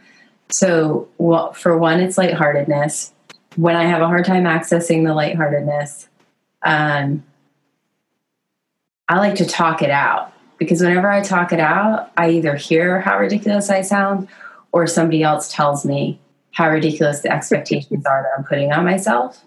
[0.50, 3.12] So, well, for one, it's lightheartedness.
[3.58, 6.06] When I have a hard time accessing the lightheartedness,
[6.62, 7.24] um,
[9.08, 13.00] I like to talk it out because whenever I talk it out, I either hear
[13.00, 14.28] how ridiculous I sound
[14.70, 16.20] or somebody else tells me
[16.52, 19.44] how ridiculous the expectations are that I'm putting on myself.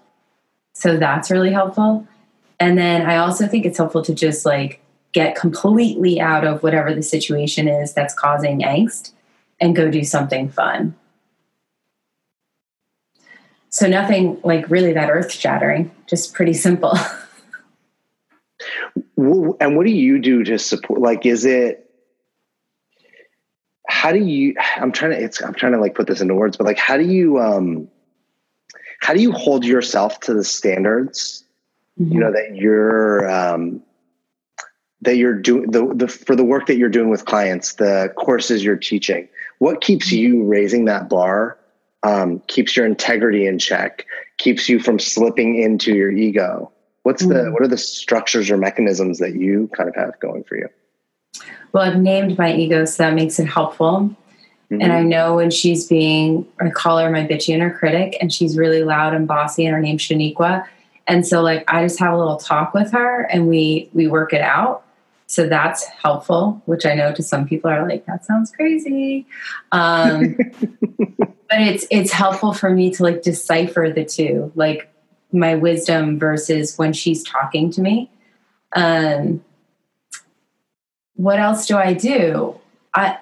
[0.74, 2.06] So that's really helpful.
[2.60, 4.82] And then I also think it's helpful to just like
[5.14, 9.14] get completely out of whatever the situation is that's causing angst
[9.62, 10.98] and go do something fun.
[13.72, 16.94] So nothing like really that earth shattering, just pretty simple.
[19.18, 21.90] and what do you do to support like is it
[23.88, 26.58] how do you i'm trying to it's i'm trying to like put this into words
[26.58, 27.88] but like how do you um
[29.00, 31.44] how do you hold yourself to the standards
[32.00, 32.14] mm-hmm.
[32.14, 33.82] you know that you're um
[35.02, 38.64] that you're doing the, the for the work that you're doing with clients the courses
[38.64, 39.28] you're teaching
[39.60, 40.18] what keeps mm-hmm.
[40.18, 41.58] you raising that bar
[42.04, 44.06] um, keeps your integrity in check
[44.42, 46.72] keeps you from slipping into your ego.
[47.04, 47.46] What's mm-hmm.
[47.46, 50.68] the what are the structures or mechanisms that you kind of have going for you?
[51.72, 54.16] Well i've named my ego so that makes it helpful.
[54.72, 54.82] Mm-hmm.
[54.84, 58.58] and i know when she's being i call her my bitchy inner critic and she's
[58.58, 60.66] really loud and bossy and her name's shaniqua.
[61.08, 64.34] And so like i just have a little talk with her and we we work
[64.34, 64.86] it out
[65.32, 69.26] so that's helpful which i know to some people are like that sounds crazy
[69.72, 70.36] um,
[70.98, 74.92] but it's it's helpful for me to like decipher the two like
[75.34, 78.10] my wisdom versus when she's talking to me.
[78.76, 79.44] Um,
[81.16, 82.60] what else do I do?
[82.94, 83.18] I,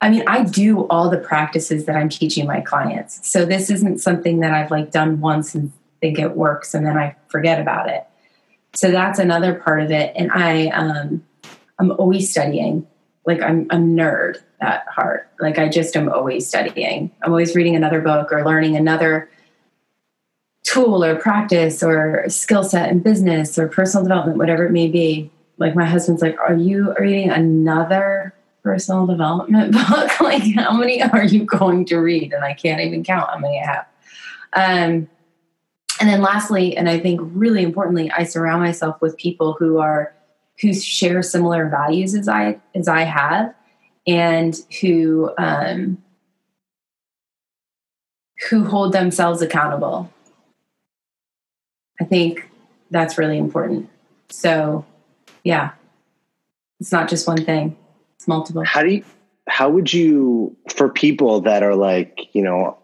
[0.00, 3.28] I mean, I do all the practices that I'm teaching my clients.
[3.28, 6.96] So this isn't something that I've like done once and think it works and then
[6.96, 8.06] I forget about it.
[8.74, 10.12] So that's another part of it.
[10.14, 11.24] And I, um,
[11.78, 12.86] I'm always studying.
[13.26, 15.28] Like I'm a nerd at heart.
[15.40, 17.10] Like I just am always studying.
[17.22, 19.30] I'm always reading another book or learning another
[20.62, 25.30] tool or practice or skill set in business or personal development, whatever it may be.
[25.58, 30.20] Like my husband's like, Are you reading another personal development book?
[30.20, 32.32] like, how many are you going to read?
[32.32, 33.86] And I can't even count how many I have.
[34.52, 35.08] Um,
[36.00, 40.14] and then lastly, and I think really importantly, I surround myself with people who are
[40.60, 43.54] who share similar values as I as I have,
[44.06, 46.02] and who um,
[48.48, 50.10] who hold themselves accountable
[52.00, 52.48] I think
[52.90, 53.88] that's really important.
[54.30, 54.86] So,
[55.44, 55.72] yeah,
[56.80, 57.76] it's not just one thing;
[58.16, 58.64] it's multiple.
[58.64, 59.04] How do you?
[59.48, 62.78] How would you, for people that are like, you know,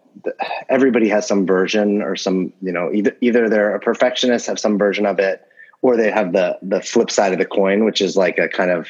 [0.69, 4.77] everybody has some version or some, you know, either either they're a perfectionist, have some
[4.77, 5.45] version of it,
[5.81, 8.71] or they have the the flip side of the coin, which is like a kind
[8.71, 8.87] of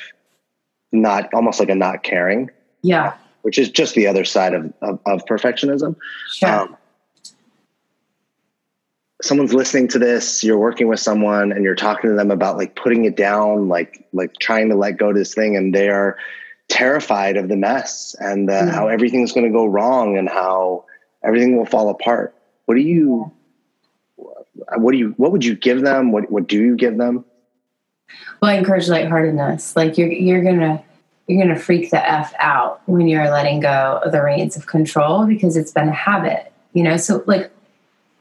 [0.91, 2.49] not almost like a not caring.
[2.81, 3.13] Yeah.
[3.41, 5.95] Which is just the other side of of, of perfectionism.
[6.33, 6.49] Sure.
[6.49, 6.77] Um,
[9.21, 12.75] someone's listening to this you're working with someone and you're talking to them about like
[12.75, 16.17] putting it down like like trying to let go of this thing and they are
[16.69, 18.69] terrified of the mess and mm-hmm.
[18.69, 20.85] how everything's going to go wrong and how
[21.23, 23.31] everything will fall apart what do you
[24.77, 27.23] what do you what would you give them what what do you give them
[28.41, 30.83] well i encourage lightheartedness like you're you're gonna
[31.27, 35.25] you're gonna freak the f out when you're letting go of the reins of control
[35.25, 37.51] because it's been a habit you know so like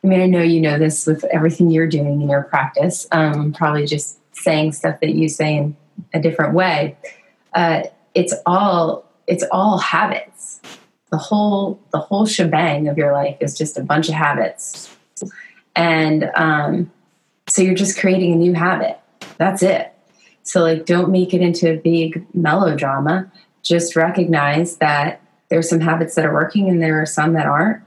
[0.07, 3.09] I mean, I know you know this with everything you're doing in your practice.
[3.11, 5.77] Um, probably just saying stuff that you say in
[6.15, 6.97] a different way.
[7.55, 7.83] Uh,
[8.15, 10.61] it's all it's all habits.
[11.11, 14.95] The whole the whole shebang of your life is just a bunch of habits,
[15.75, 16.91] and um,
[17.49, 18.99] so you're just creating a new habit.
[19.39, 19.93] That's it.
[20.43, 23.31] So like, don't make it into a big melodrama.
[23.63, 27.83] Just recognize that there's some habits that are working and there are some that aren't,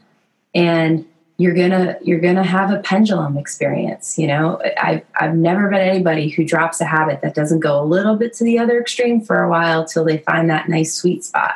[0.55, 1.05] and
[1.39, 6.29] you're gonna you're gonna have a pendulum experience you know I've, I've never met anybody
[6.29, 9.41] who drops a habit that doesn't go a little bit to the other extreme for
[9.41, 11.55] a while till they find that nice sweet spot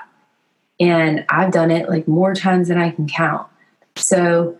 [0.84, 3.48] and i've done it like more times than i can count.
[3.96, 4.58] So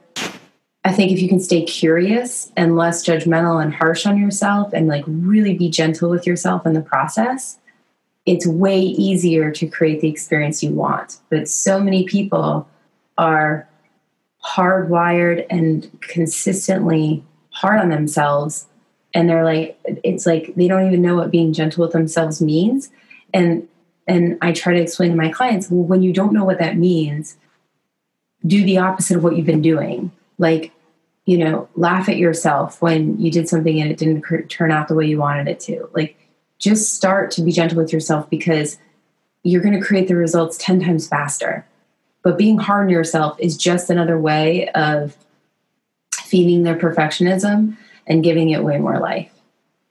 [0.86, 4.88] i think if you can stay curious and less judgmental and harsh on yourself and
[4.88, 7.58] like really be gentle with yourself in the process
[8.26, 11.20] it's way easier to create the experience you want.
[11.30, 12.68] But so many people
[13.18, 13.68] are
[14.44, 18.66] hardwired and consistently hard on themselves
[19.14, 22.90] and they're like it's like they don't even know what being gentle with themselves means.
[23.34, 23.68] And
[24.08, 26.78] and i try to explain to my clients well when you don't know what that
[26.78, 27.38] means
[28.46, 30.72] do the opposite of what you've been doing like
[31.26, 34.96] you know, laugh at yourself when you did something and it didn't turn out the
[34.96, 35.90] way you wanted it to.
[35.94, 36.18] Like,
[36.60, 38.78] just start to be gentle with yourself because
[39.44, 41.66] you're going to create the results 10 times faster.
[42.24, 45.18] But being hard on yourself is just another way of
[46.14, 47.78] feeding their perfectionism
[48.08, 49.32] and giving it way more life.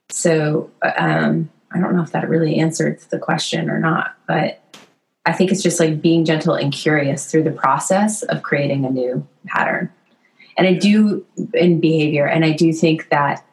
[0.09, 4.61] So, um, I don't know if that really answered the question or not, but
[5.25, 8.89] I think it's just like being gentle and curious through the process of creating a
[8.89, 9.91] new pattern.
[10.57, 13.43] And I do in behavior, and I do think that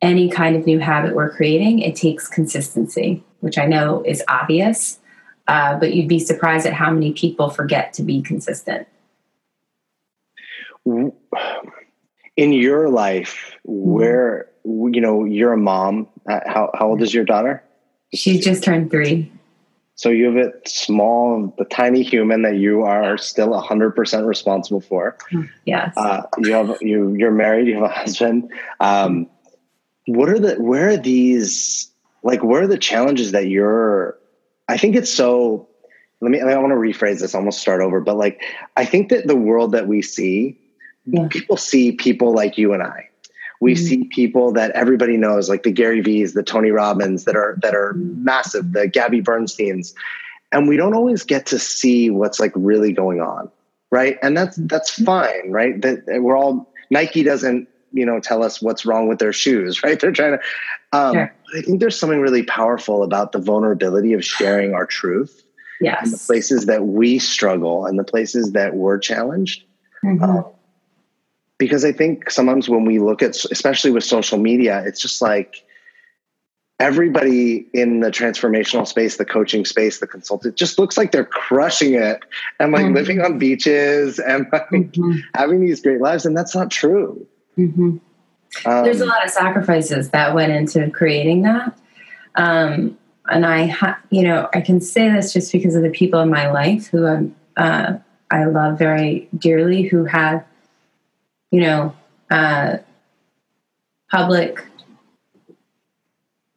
[0.00, 4.98] any kind of new habit we're creating, it takes consistency, which I know is obvious,
[5.48, 8.86] uh, but you'd be surprised at how many people forget to be consistent.
[10.84, 17.24] In your life, where you know you're a mom, uh, how how old is your
[17.24, 17.62] daughter?
[18.14, 19.32] She just turned three.
[19.94, 24.80] So you have a small, the tiny human that you are still hundred percent responsible
[24.80, 25.16] for.
[25.64, 25.94] Yes.
[25.96, 27.66] Uh, you have you you're married.
[27.66, 28.52] You have a husband.
[28.80, 29.28] Um,
[30.06, 31.90] what are the where are these
[32.22, 32.42] like?
[32.44, 34.18] Where are the challenges that you're?
[34.68, 35.68] I think it's so.
[36.20, 36.40] Let me.
[36.40, 37.34] I want to rephrase this.
[37.34, 38.42] Almost start over, but like
[38.76, 40.58] I think that the world that we see,
[41.06, 41.28] yeah.
[41.28, 43.05] people see people like you and I
[43.60, 43.84] we mm-hmm.
[43.84, 47.74] see people that everybody knows, like the Gary Vee's, the Tony Robbins, that are that
[47.74, 49.94] are massive, the Gabby Bernsteins,
[50.52, 53.50] and we don't always get to see what's like really going on,
[53.90, 54.18] right?
[54.22, 55.04] And that's that's mm-hmm.
[55.04, 55.80] fine, right?
[55.82, 59.98] That we're all Nike doesn't you know tell us what's wrong with their shoes, right?
[59.98, 60.40] They're trying to.
[60.92, 61.34] Um, sure.
[61.56, 65.42] I think there's something really powerful about the vulnerability of sharing our truth.
[65.80, 66.04] Yes.
[66.04, 69.64] And the places that we struggle and the places that we're challenged.
[70.02, 70.24] Mm-hmm.
[70.24, 70.44] Um,
[71.58, 75.64] because I think sometimes when we look at, especially with social media, it's just like
[76.78, 81.94] everybody in the transformational space, the coaching space, the consultant just looks like they're crushing
[81.94, 82.20] it
[82.60, 82.94] and like mm-hmm.
[82.94, 85.12] living on beaches and like mm-hmm.
[85.34, 86.26] having these great lives.
[86.26, 87.26] And that's not true.
[87.56, 87.96] Mm-hmm.
[88.64, 91.78] Um, There's a lot of sacrifices that went into creating that.
[92.34, 92.98] Um,
[93.28, 96.28] and I, ha- you know, I can say this just because of the people in
[96.28, 97.94] my life who I'm, uh,
[98.30, 100.44] I love very dearly, who have
[101.50, 101.94] you know,
[102.30, 102.78] uh,
[104.10, 104.66] public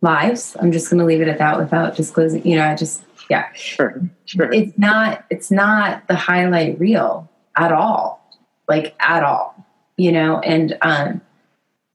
[0.01, 0.55] lives.
[0.59, 2.45] I'm just going to leave it at that without disclosing.
[2.45, 4.51] You know, I just yeah, sure, sure.
[4.51, 8.25] It's not it's not the highlight reel at all,
[8.67, 9.55] like at all.
[9.97, 11.21] You know, and um,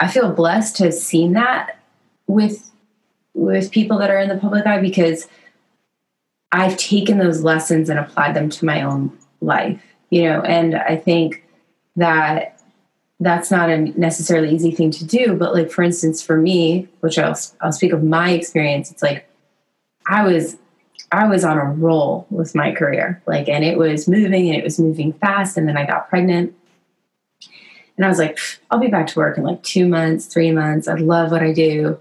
[0.01, 1.79] I feel blessed to have seen that
[2.27, 2.71] with
[3.35, 5.27] with people that are in the public eye because
[6.53, 9.83] I've taken those lessons and applied them to my own life.
[10.11, 11.45] You know, and I think
[11.97, 12.54] that
[13.21, 17.19] that's not a necessarily easy thing to do but like for instance for me which
[17.19, 19.29] I'll, I'll speak of my experience it's like
[20.07, 20.57] i was
[21.13, 24.65] i was on a roll with my career like and it was moving and it
[24.65, 26.55] was moving fast and then i got pregnant.
[27.97, 28.39] And i was like
[28.71, 30.89] i'll be back to work in like two months three months.
[30.89, 31.99] I love what i do.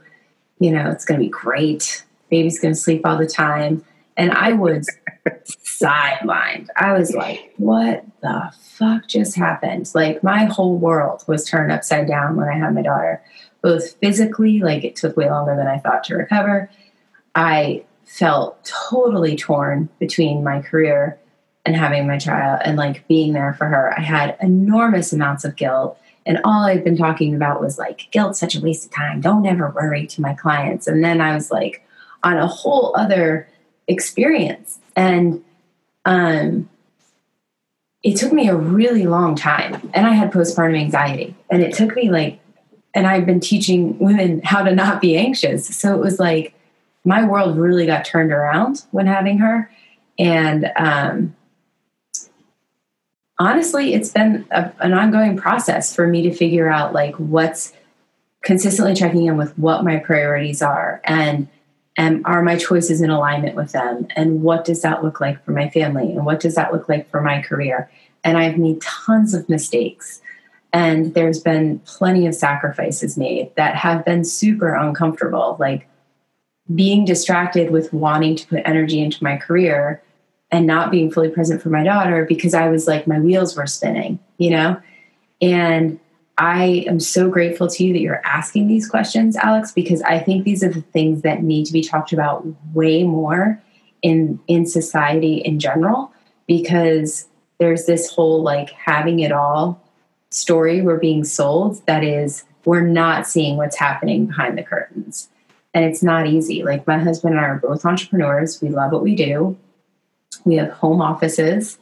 [0.60, 2.04] You know it's going to be great.
[2.30, 3.86] Baby's going to sleep all the time.
[4.18, 4.90] And i was
[5.46, 6.70] sidelined.
[6.76, 9.90] I was like what the fuck just happened?
[9.94, 13.22] Like my whole world was turned upside down when I had my daughter,
[13.62, 16.70] both physically, like it took way longer than I thought to recover.
[17.36, 21.20] I felt totally torn between my career
[21.66, 23.94] and having my child and like being there for her.
[23.98, 25.98] I had enormous amounts of guilt.
[26.26, 29.22] And all I've been talking about was like, guilt's such a waste of time.
[29.22, 30.88] Don't ever worry to my clients.
[30.88, 31.86] And then I was like
[32.24, 33.48] on a whole other
[33.88, 34.80] experience.
[34.96, 35.44] And
[36.06, 36.70] um,
[38.04, 41.96] it took me a really long time and i had postpartum anxiety and it took
[41.96, 42.40] me like
[42.94, 45.68] and i've been teaching women how to not be anxious.
[45.68, 46.54] So it was like
[47.04, 49.70] my world really got turned around when having her
[50.18, 51.36] and um,
[53.40, 57.74] honestly it's been a, an ongoing process for me to figure out like what's
[58.42, 61.48] consistently checking in with what my priorities are and
[61.98, 64.08] and are my choices in alignment with them?
[64.16, 66.12] And what does that look like for my family?
[66.12, 67.90] And what does that look like for my career?
[68.24, 70.22] And i've made tons of mistakes.
[70.72, 75.88] And there's been plenty of sacrifices made that have been super uncomfortable like
[76.74, 80.02] being distracted with wanting to put energy into my career
[80.50, 83.68] and not being fully present for my daughter because i was like my wheels were
[83.68, 84.80] spinning you know?
[85.42, 86.00] And
[86.38, 90.44] I am so grateful to you that you're asking these questions, Alex, because I think
[90.44, 93.62] these are the things that need to be talked about way more
[94.02, 96.12] in in society in general
[96.48, 97.28] because
[97.60, 99.82] there's this whole like having it all
[100.30, 105.30] story we're being sold that is we're not seeing what's happening behind the curtains.
[105.74, 106.64] And it's not easy.
[106.64, 108.62] Like my husband and I are both entrepreneurs.
[108.62, 109.58] We love what we do.
[110.46, 111.78] We have home offices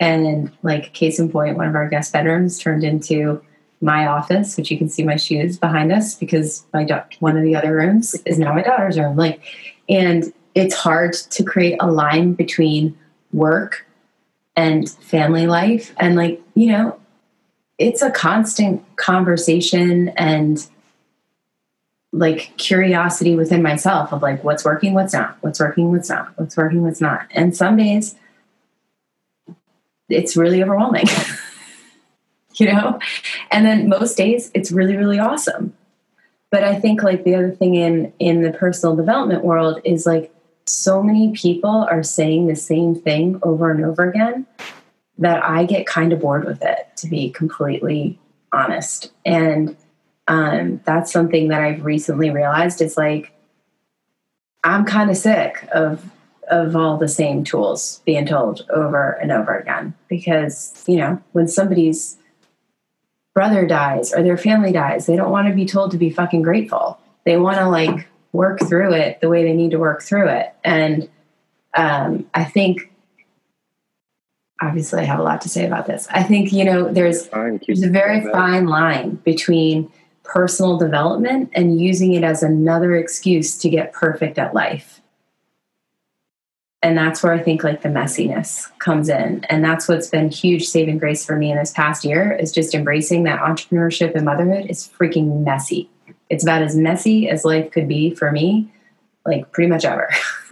[0.00, 3.42] and like case in point, one of our guest bedrooms turned into
[3.80, 7.42] my office, which you can see my shoes behind us because my da- one of
[7.42, 9.16] the other rooms is now my daughter's room.
[9.16, 9.42] Like,
[9.88, 12.96] and it's hard to create a line between
[13.32, 13.86] work
[14.56, 16.98] and family life, and like you know,
[17.78, 20.66] it's a constant conversation and
[22.12, 26.56] like curiosity within myself of like what's working, what's not, what's working, what's not, what's
[26.56, 27.26] working, what's not.
[27.32, 28.14] And some days
[30.08, 31.06] it's really overwhelming.
[32.60, 32.98] you know?
[33.50, 35.74] And then most days it's really, really awesome.
[36.50, 40.32] But I think like the other thing in in the personal development world is like
[40.66, 44.46] so many people are saying the same thing over and over again
[45.18, 48.18] that I get kind of bored with it, to be completely
[48.52, 49.12] honest.
[49.24, 49.76] And
[50.28, 53.32] um, that's something that I've recently realized is like
[54.62, 56.04] I'm kind of sick of
[56.50, 61.48] of all the same tools being told over and over again because you know when
[61.48, 62.16] somebody's
[63.34, 66.42] brother dies or their family dies they don't want to be told to be fucking
[66.42, 66.98] grateful.
[67.24, 70.54] They want to like work through it the way they need to work through it.
[70.64, 71.08] And
[71.76, 72.92] um, i think
[74.62, 76.06] obviously i have a lot to say about this.
[76.10, 79.90] I think you know there's there's a very fine line between
[80.22, 85.00] personal development and using it as another excuse to get perfect at life.
[86.84, 89.42] And that's where I think like the messiness comes in.
[89.48, 92.74] And that's what's been huge saving grace for me in this past year is just
[92.74, 95.88] embracing that entrepreneurship and motherhood is freaking messy.
[96.28, 98.70] It's about as messy as life could be for me,
[99.24, 100.10] like pretty much ever.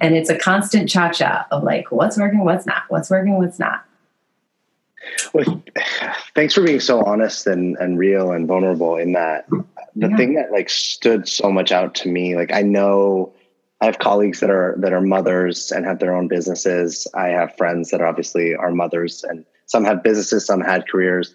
[0.00, 3.58] and it's a constant cha cha of like what's working, what's not, what's working, what's
[3.58, 3.84] not.
[5.34, 5.62] Well,
[6.34, 9.46] thanks for being so honest and, and real and vulnerable in that.
[9.50, 9.64] The
[10.08, 10.16] yeah.
[10.16, 13.34] thing that like stood so much out to me, like I know
[13.80, 17.06] I have colleagues that are that are mothers and have their own businesses.
[17.14, 21.34] I have friends that are obviously are mothers and some have businesses, some had careers.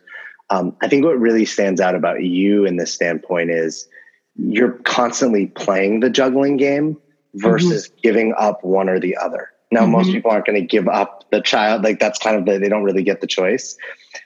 [0.50, 3.88] Um, I think what really stands out about you in this standpoint is
[4.36, 6.98] you're constantly playing the juggling game
[7.36, 8.00] versus mm-hmm.
[8.02, 9.50] giving up one or the other.
[9.72, 9.92] Now, mm-hmm.
[9.92, 11.84] most people aren't going to give up the child.
[11.84, 13.78] Like that's kind of the, they don't really get the choice.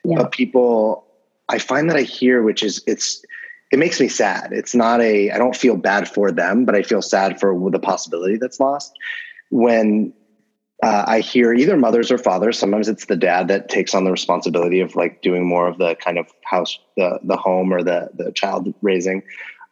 [0.03, 0.18] Yeah.
[0.18, 1.05] But people,
[1.49, 3.24] I find that I hear, which is it's,
[3.72, 4.51] it makes me sad.
[4.51, 7.80] It's not a, I don't feel bad for them, but I feel sad for the
[7.80, 8.93] possibility that's lost
[9.49, 10.13] when
[10.84, 12.59] uh, I hear either mothers or fathers.
[12.59, 15.95] Sometimes it's the dad that takes on the responsibility of like doing more of the
[15.95, 19.24] kind of house, the the home or the the child raising,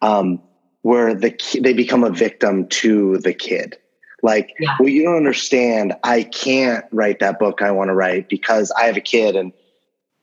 [0.02, 0.42] um,
[0.82, 3.78] where the they become a victim to the kid.
[4.22, 4.78] Like, yeah.
[4.80, 5.94] well, you don't understand.
[6.02, 9.52] I can't write that book I want to write because I have a kid, and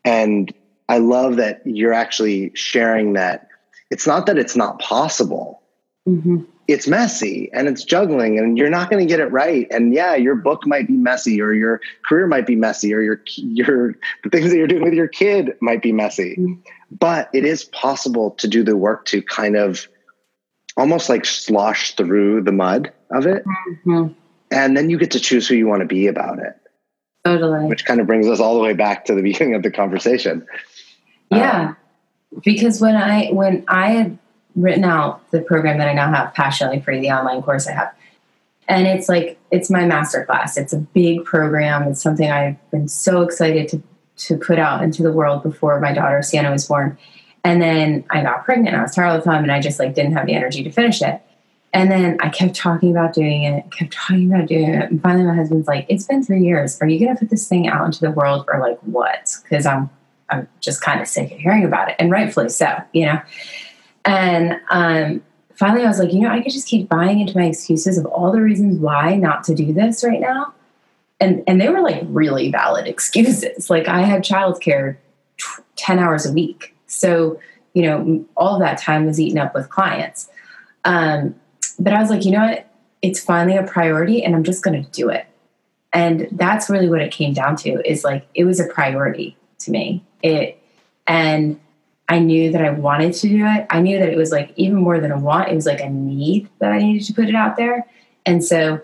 [0.05, 0.53] and
[0.89, 3.47] I love that you're actually sharing that.
[3.91, 5.63] It's not that it's not possible.
[6.09, 6.45] Mm-hmm.
[6.69, 9.67] It's messy and it's juggling, and you're not going to get it right.
[9.73, 13.21] And yeah, your book might be messy, or your career might be messy, or your
[13.37, 16.37] your the things that you're doing with your kid might be messy.
[16.37, 16.61] Mm-hmm.
[16.97, 19.89] But it is possible to do the work to kind of
[20.77, 23.45] almost like slosh through the mud of it.
[23.45, 24.13] Mm-hmm.
[24.53, 26.55] And then you get to choose who you want to be about it.
[27.25, 27.67] Totally.
[27.67, 30.47] Which kind of brings us all the way back to the beginning of the conversation.
[31.31, 31.61] Yeah.
[31.61, 31.77] Um,
[32.45, 34.19] because when I when I had
[34.57, 37.95] written out the program that I now have, Passionately Free, the online course I have,
[38.69, 40.57] and it's like it's my master class.
[40.57, 41.85] It's a big program.
[41.85, 43.83] It's something I've been so excited to
[44.27, 46.99] to put out into the world before my daughter Sienna was born.
[47.43, 48.77] And then I got pregnant.
[48.77, 50.71] I was tired all the time, and I just like didn't have the energy to
[50.71, 51.21] finish it.
[51.73, 54.91] And then I kept talking about doing it, kept talking about doing it.
[54.91, 56.79] And finally, my husband's like, "It's been three years.
[56.81, 59.67] Are you going to put this thing out into the world, or like what?" Because
[59.67, 59.89] I'm
[60.31, 63.21] I'm just kind of sick of hearing about it, and rightfully so, you know.
[64.05, 65.23] And um,
[65.55, 68.07] finally, I was like, you know, I could just keep buying into my excuses of
[68.07, 70.55] all the reasons why not to do this right now,
[71.21, 73.71] and and they were like really valid excuses.
[73.71, 74.97] Like I had childcare
[75.39, 77.39] t- ten hours a week, so
[77.75, 80.29] you know, all that time was eaten up with clients.
[80.85, 81.35] Um,
[81.79, 82.67] but I was like, you know what?
[83.03, 85.27] It's finally a priority and I'm just going to do it.
[85.93, 89.71] And that's really what it came down to is like, it was a priority to
[89.71, 90.05] me.
[90.23, 90.63] It,
[91.07, 91.61] and
[92.09, 93.67] I knew that I wanted to do it.
[93.71, 95.89] I knew that it was like even more than a want, it was like a
[95.89, 97.87] need that I needed to put it out there.
[98.27, 98.81] And so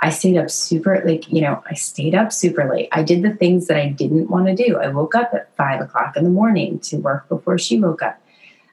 [0.00, 2.88] I stayed up super, like, you know, I stayed up super late.
[2.92, 4.76] I did the things that I didn't want to do.
[4.76, 8.20] I woke up at five o'clock in the morning to work before she woke up.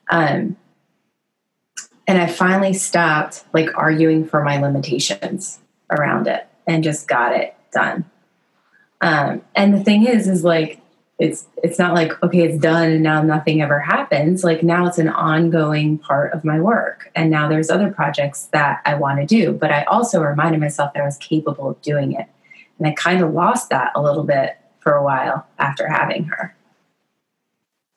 [0.10, 0.58] Um,
[2.06, 7.56] and I finally stopped like arguing for my limitations around it and just got it
[7.72, 8.04] done.
[9.00, 10.82] Um, and the thing is, is like
[11.20, 14.44] it's it's not like okay, it's done and now nothing ever happens.
[14.44, 18.82] Like now it's an ongoing part of my work, and now there's other projects that
[18.86, 19.54] I want to do.
[19.54, 22.28] But I also reminded myself that I was capable of doing it,
[22.78, 26.56] and I kind of lost that a little bit for a while after having her.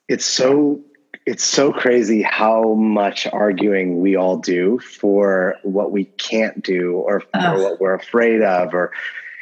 [0.08, 0.80] it's so
[1.26, 7.22] it's so crazy how much arguing we all do for what we can't do or,
[7.34, 8.92] or what we're afraid of or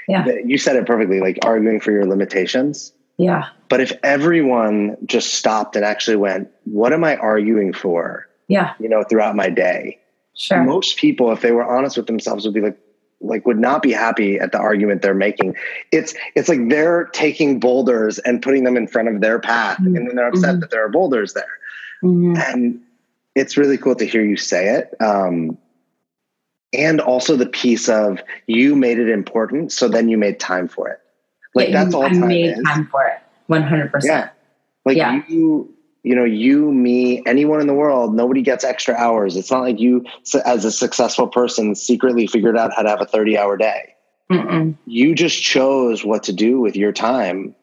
[0.09, 0.27] yeah.
[0.45, 3.49] you said it perfectly like arguing for your limitations yeah.
[3.69, 8.29] But if everyone just stopped and actually went what am i arguing for?
[8.49, 8.75] Yeah.
[8.79, 9.99] You know throughout my day.
[10.35, 10.63] Sure.
[10.63, 12.79] Most people if they were honest with themselves would be like
[13.21, 15.55] like would not be happy at the argument they're making.
[15.93, 19.97] It's it's like they're taking boulders and putting them in front of their path mm-hmm.
[19.97, 20.61] and then they're upset mm-hmm.
[20.61, 21.59] that there are boulders there.
[22.05, 22.37] Mm-hmm.
[22.37, 22.81] and
[23.35, 25.57] it's really cool to hear you say it um,
[26.75, 30.89] and also the piece of you made it important so then you made time for
[30.89, 31.01] it
[31.55, 32.63] like that's all I time made is.
[32.65, 33.21] time for it.
[33.51, 34.31] 100% yeah.
[34.85, 35.23] Like yeah.
[35.29, 39.37] you you know you me anyone in the world nobody gets extra hours.
[39.37, 40.05] It's not like you
[40.45, 43.91] as a successful person secretly figured out how to have a 30 hour day.
[44.33, 44.75] Mm-mm.
[44.87, 47.55] you just chose what to do with your time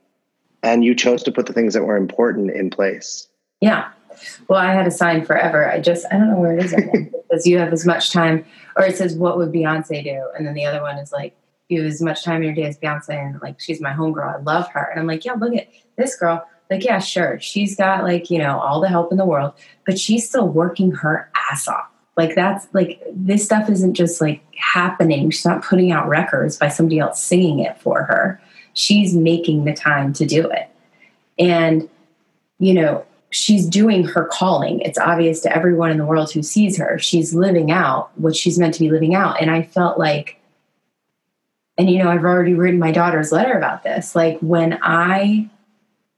[0.62, 3.28] and you chose to put the things that were important in place.
[3.62, 3.90] Yeah.
[4.48, 5.70] Well i had a sign forever.
[5.70, 8.84] I just i don't know where it is because you have as much time or
[8.84, 10.30] it says what would beyonce do?
[10.38, 11.36] And then the other one is like
[11.72, 14.42] you as much time in your day as beyonce and like she's my homegirl i
[14.42, 14.84] love her.
[14.84, 15.68] And i'm like yeah look at
[15.98, 16.48] this girl.
[16.70, 19.54] Like yeah sure she's got like you know all the help in the world
[19.86, 21.88] but she's still working her ass off.
[22.18, 25.30] Like that's like this stuff isn't just like happening.
[25.30, 28.42] She's not putting out records by somebody else singing it for her.
[28.74, 30.70] She's making the time to do it.
[31.40, 31.90] And
[32.60, 34.82] you know she's doing her calling.
[34.82, 37.00] It's obvious to everyone in the world who sees her.
[37.00, 39.42] She's living out what she's meant to be living out.
[39.42, 40.41] And i felt like
[41.82, 44.16] and you know i've already written my daughter's letter about this.
[44.16, 45.50] Like when i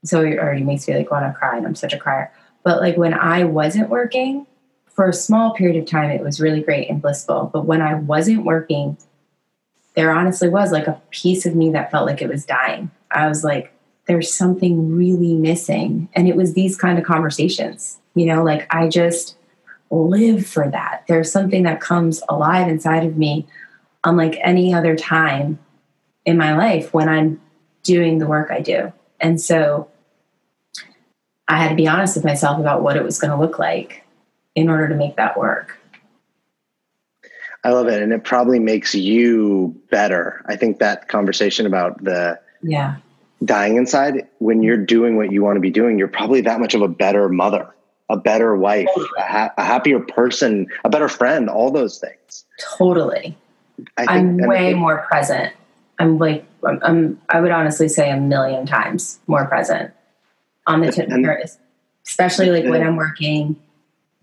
[0.04, 2.32] so it already makes me like want to cry and i'm such a crier.
[2.64, 4.46] But like when i wasn't working
[4.92, 7.50] for a small period of time it was really great and blissful.
[7.54, 8.98] But when i wasn't working
[9.96, 12.92] there honestly was like a piece of me that felt like it was dying.
[13.12, 13.72] I was like
[14.06, 16.10] there's something really missing.
[16.14, 18.44] And it was these kind of conversations you know?
[18.44, 19.38] Like i just
[19.92, 21.04] live for that.
[21.08, 23.48] There's something that comes alive inside of me
[24.04, 25.60] unlike any other time
[26.26, 27.42] in my life when i'm
[27.84, 29.90] doing the work i do and so
[31.48, 34.04] I had to be honest with myself about what it was going to look like
[34.56, 35.78] in order to make that work.
[37.64, 38.02] I love it.
[38.02, 40.44] And it probably makes you better.
[40.48, 42.98] I think that conversation about the yeah
[43.44, 46.76] dying inside, when you're doing what you want to be doing, you're probably that much
[46.76, 47.70] of a better mother,
[48.10, 48.88] a better wife,
[49.18, 52.46] a, ha- a happier person, a better friend, all those things.
[52.78, 53.36] Totally.
[53.98, 55.54] I am way think, more present.
[56.00, 59.94] I'm like, I'm, I'm, I would honestly say a million times more present
[60.68, 61.44] on the tip of her,
[62.06, 63.56] especially like when I'm working.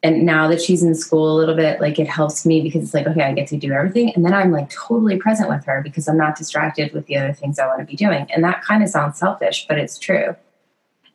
[0.02, 2.94] And now that she's in school a little bit, like it helps me because it's
[2.94, 4.14] like, okay, I get to do everything.
[4.14, 7.34] And then I'm like totally present with her because I'm not distracted with the other
[7.34, 8.26] things I want to be doing.
[8.30, 10.34] And that kind of sounds selfish, but it's true.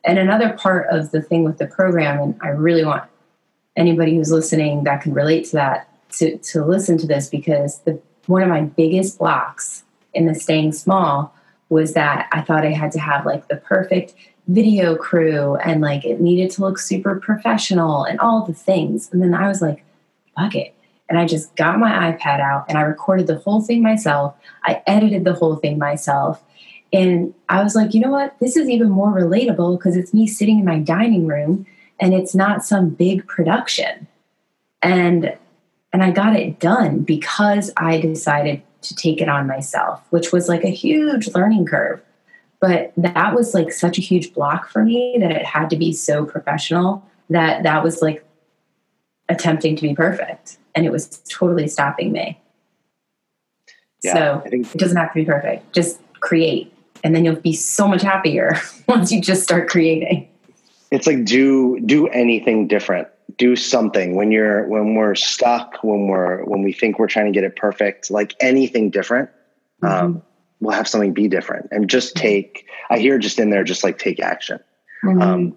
[0.04, 3.02] And another part of the thing with the program, and I really want
[3.74, 8.00] anybody who's listening that can relate to that to, to listen to this because the
[8.26, 11.34] one of my biggest blocks in the staying small
[11.68, 14.14] was that I thought I had to have like the perfect
[14.48, 19.10] video crew and like it needed to look super professional and all the things.
[19.12, 19.84] And then I was like,
[20.36, 20.74] fuck it.
[21.08, 24.34] And I just got my iPad out and I recorded the whole thing myself.
[24.64, 26.42] I edited the whole thing myself.
[26.92, 28.38] And I was like, you know what?
[28.40, 31.66] This is even more relatable because it's me sitting in my dining room
[32.00, 34.06] and it's not some big production.
[34.82, 35.36] And
[35.96, 40.46] and I got it done because I decided to take it on myself, which was
[40.46, 42.02] like a huge learning curve.
[42.60, 45.94] But that was like such a huge block for me that it had to be
[45.94, 48.22] so professional that that was like
[49.30, 50.58] attempting to be perfect.
[50.74, 52.38] And it was totally stopping me.
[54.04, 55.72] Yeah, so think- it doesn't have to be perfect.
[55.72, 56.74] Just create.
[57.04, 60.28] And then you'll be so much happier once you just start creating.
[60.90, 63.08] It's like do do anything different.
[63.38, 67.32] Do something when you're when we're stuck, when we're when we think we're trying to
[67.32, 69.30] get it perfect, like anything different.
[69.82, 70.04] Mm-hmm.
[70.04, 70.22] Um,
[70.60, 72.22] we'll have something be different and just mm-hmm.
[72.22, 74.58] take i hear just in there just like take action
[75.04, 75.20] mm-hmm.
[75.20, 75.56] um,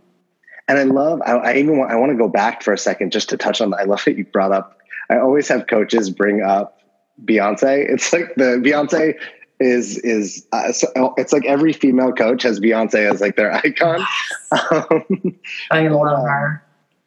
[0.68, 3.12] and i love I, I, even want i want to go back for a second
[3.12, 4.78] just to touch on i love that you brought up
[5.10, 6.82] i always have coaches bring up
[7.24, 9.16] beyonce it's like the beyonce
[9.60, 14.06] is is uh, so it's like every female coach has beyonce as like their icon
[14.52, 15.36] um,
[15.72, 16.64] i love her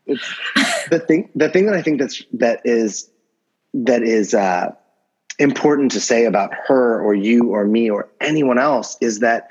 [0.07, 3.11] it's the thing the thing that i think that's that is
[3.75, 4.71] that is uh
[5.39, 9.49] important to say about her or you or me or anyone else is that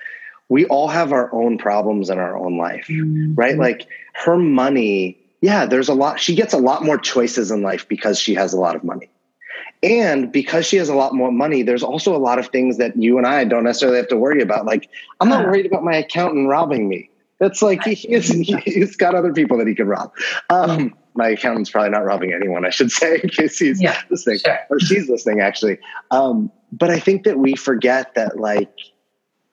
[0.51, 3.35] we all have our own problems in our own life, mm-hmm.
[3.35, 3.57] right?
[3.57, 7.87] Like her money, yeah, there's a lot, she gets a lot more choices in life
[7.87, 9.09] because she has a lot of money.
[9.81, 12.97] And because she has a lot more money, there's also a lot of things that
[12.97, 14.65] you and I don't necessarily have to worry about.
[14.65, 14.89] Like,
[15.21, 17.09] I'm not worried about my accountant robbing me.
[17.41, 18.29] It's like he, he's,
[18.65, 20.13] he's got other people that he can rob.
[20.49, 24.39] Um, my accountant's probably not robbing anyone, I should say, in case he's Yeah, listening
[24.39, 24.59] sure.
[24.69, 25.79] or she's listening, actually.
[26.11, 28.71] Um, but I think that we forget that, like,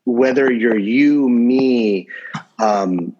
[0.04, 2.08] whether you're you, me,
[2.58, 3.16] um,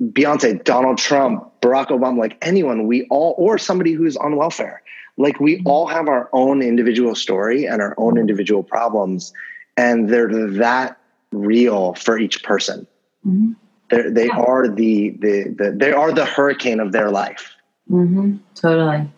[0.00, 4.82] Beyonce, Donald Trump, Barack Obama, like anyone, we all, or somebody who's on welfare,
[5.16, 9.32] like we all have our own individual story and our own individual problems,
[9.76, 10.96] and they're that
[11.32, 12.86] real for each person.
[13.26, 13.56] Mhm.
[13.90, 14.38] They're, they Yeah.
[14.38, 17.54] are the, the the they are the hurricane of their life.
[17.88, 19.10] hmm Totally.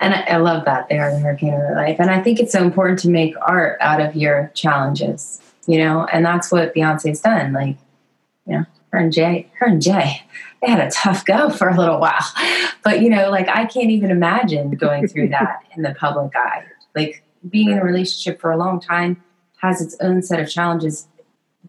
[0.00, 1.96] And I, I love that they are the hurricane of their life.
[1.98, 6.04] And I think it's so important to make art out of your challenges, you know,
[6.12, 7.52] and that's what Beyonce's done.
[7.52, 7.76] Like,
[8.46, 10.22] you know, her and Jay, her and Jay,
[10.62, 12.24] they had a tough go for a little while.
[12.84, 16.64] But, you know, like I can't even imagine going through that in the public eye.
[16.94, 19.22] Like being in a relationship for a long time
[19.60, 21.06] has its own set of challenges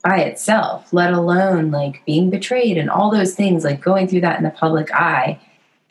[0.04, 4.38] by itself, let alone like being betrayed and all those things, like going through that
[4.38, 5.40] in the public eye.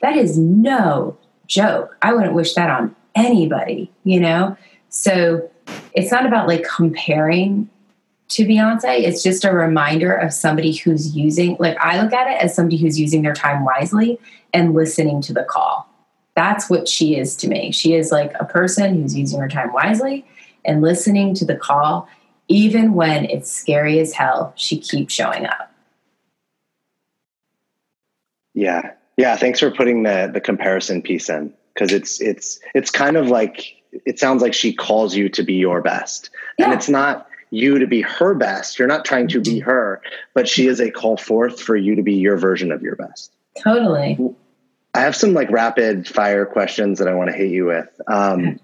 [0.02, 1.96] That is no joke.
[2.02, 4.56] I wouldn't wish that on anybody, you know?
[4.88, 5.50] So
[5.92, 7.68] it's not about like comparing
[8.28, 9.00] to Beyonce.
[9.00, 12.76] It's just a reminder of somebody who's using, like, I look at it as somebody
[12.76, 14.18] who's using their time wisely
[14.54, 15.88] and listening to the call.
[16.36, 17.72] That's what she is to me.
[17.72, 20.24] She is like a person who's using her time wisely
[20.64, 22.08] and listening to the call.
[22.50, 25.72] Even when it's scary as hell, she keeps showing up.
[28.54, 28.92] Yeah.
[29.16, 29.36] Yeah.
[29.36, 33.76] Thanks for putting the the comparison piece in because it's it's it's kind of like
[34.04, 36.30] it sounds like she calls you to be your best.
[36.58, 38.78] And it's not you to be her best.
[38.78, 40.02] You're not trying to be her,
[40.34, 43.32] but she is a call forth for you to be your version of your best.
[43.62, 44.18] Totally.
[44.94, 47.88] I have some like rapid fire questions that I want to hit you with.
[48.08, 48.58] Um,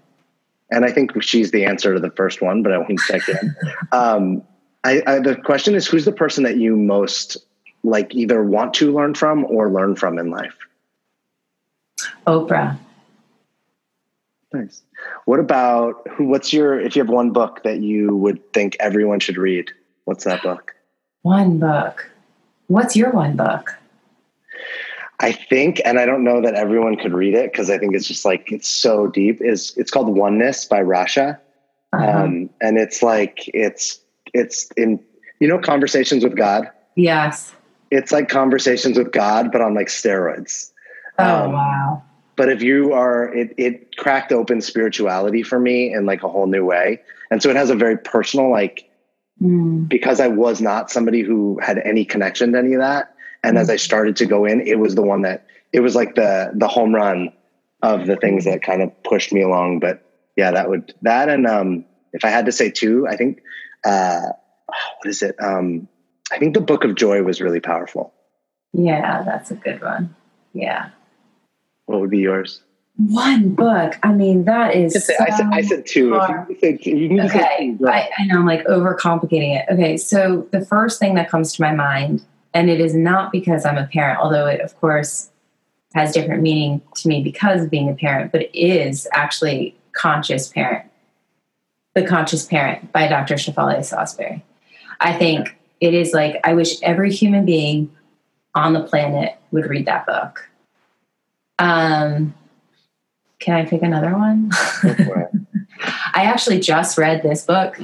[0.69, 3.55] and I think she's the answer to the first one, but I won't check in.
[3.91, 4.43] um,
[4.83, 7.37] I, I, the question is who's the person that you most
[7.83, 10.55] like either want to learn from or learn from in life?
[12.25, 12.77] Oprah.
[14.53, 14.81] Nice.
[15.25, 16.07] What about?
[16.19, 19.71] What's your if you have one book that you would think everyone should read?
[20.05, 20.73] What's that book?
[21.21, 22.09] One book.
[22.67, 23.77] What's your one book?
[25.19, 28.07] I think, and I don't know that everyone could read it because I think it's
[28.07, 29.41] just like it's so deep.
[29.41, 31.39] Is it's called Oneness by Rasha,
[31.93, 32.23] Uh-huh.
[32.23, 33.99] um, and it's like it's
[34.33, 34.99] it's in
[35.39, 36.69] you know conversations with God.
[36.95, 37.53] yes.
[37.89, 40.71] It's like conversations with God, but on like steroids.
[41.17, 42.03] Oh, Um, wow.
[42.35, 46.45] but if you are it it cracked open spirituality for me in like a whole
[46.47, 47.01] new way
[47.31, 48.83] and so it has a very personal like
[49.41, 49.87] Mm.
[49.87, 53.13] because i was not somebody who had any connection to any of that
[53.47, 56.15] and as i started to go in it was the one that it was like
[56.15, 57.31] the the home run
[57.81, 60.03] of the things that kind of pushed me along but
[60.35, 63.41] yeah that would that and um if i had to say two i think
[63.85, 64.21] uh
[64.97, 65.87] what is it um
[66.31, 68.13] i think the book of joy was really powerful
[68.73, 70.15] Yeah, that's a good one.
[70.53, 70.89] Yeah.
[71.85, 72.61] what would be yours
[72.97, 73.93] One book.
[74.01, 74.95] I mean, that is.
[74.95, 76.15] I said, I said, I said two.
[76.15, 79.65] If you said two, you Okay, two, I, I know I'm like overcomplicating it.
[79.71, 83.65] Okay, so the first thing that comes to my mind, and it is not because
[83.65, 85.29] I'm a parent, although it, of course,
[85.93, 90.47] has different meaning to me because of being a parent, but it is actually Conscious
[90.47, 90.85] Parent.
[91.93, 93.35] The Conscious Parent by Dr.
[93.35, 94.43] Shefali Tsabary.
[94.99, 97.91] I think it is like, I wish every human being
[98.53, 100.49] on the planet would read that book.
[101.59, 102.35] Um,
[103.39, 104.49] can I pick another one?
[104.81, 105.31] Go for it.
[106.13, 107.79] I actually just read this book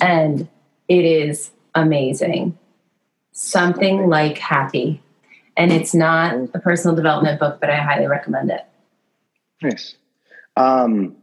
[0.00, 0.48] and
[0.88, 2.58] it is amazing.
[3.32, 5.02] Something like happy.
[5.56, 8.64] And it's not a personal development book, but I highly recommend it.
[9.62, 9.94] Nice.
[10.56, 11.16] Um,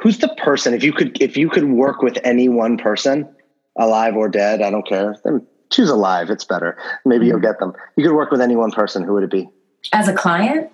[0.00, 0.74] who's the person?
[0.74, 3.28] If you could, if you could work with any one person,
[3.76, 5.16] alive or dead, I don't care.
[5.24, 6.30] Then choose alive.
[6.30, 6.76] It's better.
[7.04, 7.72] Maybe you'll get them.
[7.96, 9.02] You could work with any one person.
[9.02, 9.48] Who would it be?
[9.92, 10.70] As a client,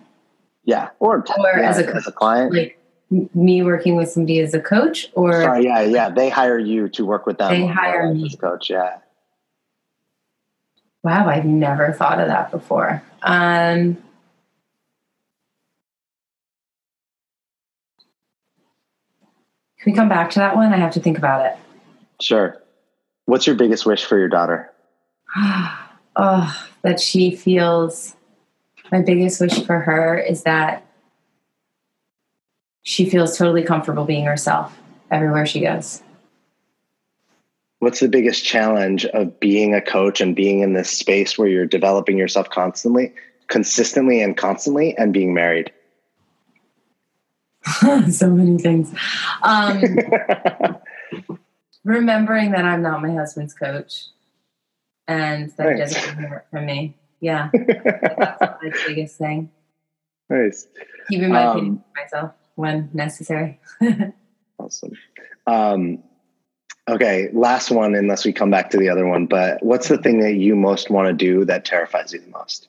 [0.64, 2.54] Yeah, or, Or yeah, as a as a client.
[2.54, 2.78] like
[3.34, 6.10] me working with somebody as a coach, or Sorry, yeah, yeah.
[6.10, 7.50] They hire you to work with them.
[7.50, 8.26] They hire me.
[8.26, 8.70] as a coach.
[8.70, 8.98] Yeah.
[11.02, 13.02] Wow, I've never thought of that before.
[13.22, 13.94] Um,
[19.78, 20.72] can we come back to that one?
[20.72, 21.56] I have to think about it.
[22.20, 22.60] Sure.
[23.24, 24.70] What's your biggest wish for your daughter?
[25.36, 28.16] oh, that she feels
[28.90, 30.84] my biggest wish for her is that
[32.82, 34.76] she feels totally comfortable being herself
[35.10, 36.02] everywhere she goes.
[37.80, 41.66] What's the biggest challenge of being a coach and being in this space where you're
[41.66, 43.14] developing yourself constantly,
[43.48, 45.72] consistently, and constantly, and being married?
[48.10, 48.94] so many things.
[49.42, 49.82] Um,
[51.84, 54.08] remembering that I'm not my husband's coach
[55.08, 55.94] and that nice.
[55.94, 56.98] doesn't it from me.
[57.20, 59.50] Yeah, that's my biggest thing.
[60.28, 60.68] Nice.
[61.08, 63.58] Keeping my um, opinion to myself when necessary.
[64.58, 64.92] awesome.
[65.46, 66.02] Um,
[66.88, 69.26] okay, last one, unless we come back to the other one.
[69.26, 72.68] But what's the thing that you most want to do that terrifies you the most?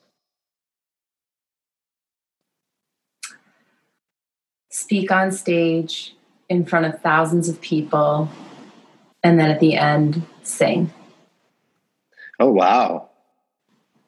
[4.70, 6.14] Speak on stage
[6.48, 8.28] in front of thousands of people,
[9.22, 10.92] and then at the end, sing.
[12.40, 13.10] Oh, wow.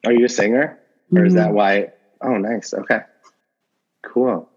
[0.05, 0.79] Are you a singer?
[1.13, 1.27] Or mm-hmm.
[1.27, 1.57] is that mm-hmm.
[1.57, 1.93] why?
[2.23, 2.75] Oh, nice.
[2.75, 3.01] Okay.
[4.03, 4.49] Cool.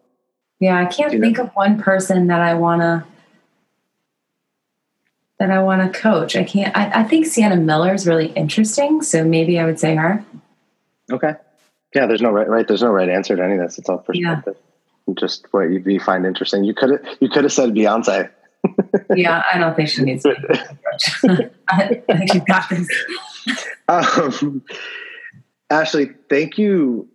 [0.60, 3.06] Yeah, I can't think of one person that I want to
[5.40, 6.36] that I want to coach.
[6.36, 6.76] I can't.
[6.76, 10.24] I, I think Sienna Miller is really interesting, so maybe I would say her.
[11.12, 11.34] Okay.
[11.96, 12.48] Yeah, there's no right.
[12.48, 12.68] Right.
[12.68, 13.78] There's no right answer to any of this.
[13.78, 14.56] It's all perspective.
[15.08, 15.14] Yeah.
[15.18, 16.64] Just what you, you find interesting.
[16.64, 17.18] You could have.
[17.20, 18.30] You could have said Beyonce.
[19.16, 20.36] yeah, I don't think she needs to.
[21.70, 22.88] I, think got this.
[23.90, 24.64] Um,
[25.70, 27.08] Ashley, thank you,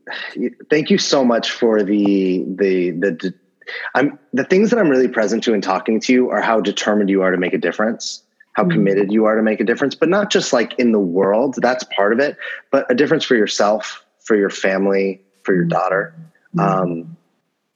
[0.70, 3.34] thank you so much for the the the.
[3.94, 7.10] I'm the things that I'm really present to in talking to you are how determined
[7.10, 8.22] you are to make a difference,
[8.54, 8.72] how mm-hmm.
[8.72, 11.56] committed you are to make a difference, but not just like in the world.
[11.60, 12.36] That's part of it,
[12.70, 16.14] but a difference for yourself, for your family, for your daughter.
[16.56, 16.82] Mm-hmm.
[16.82, 17.16] Um,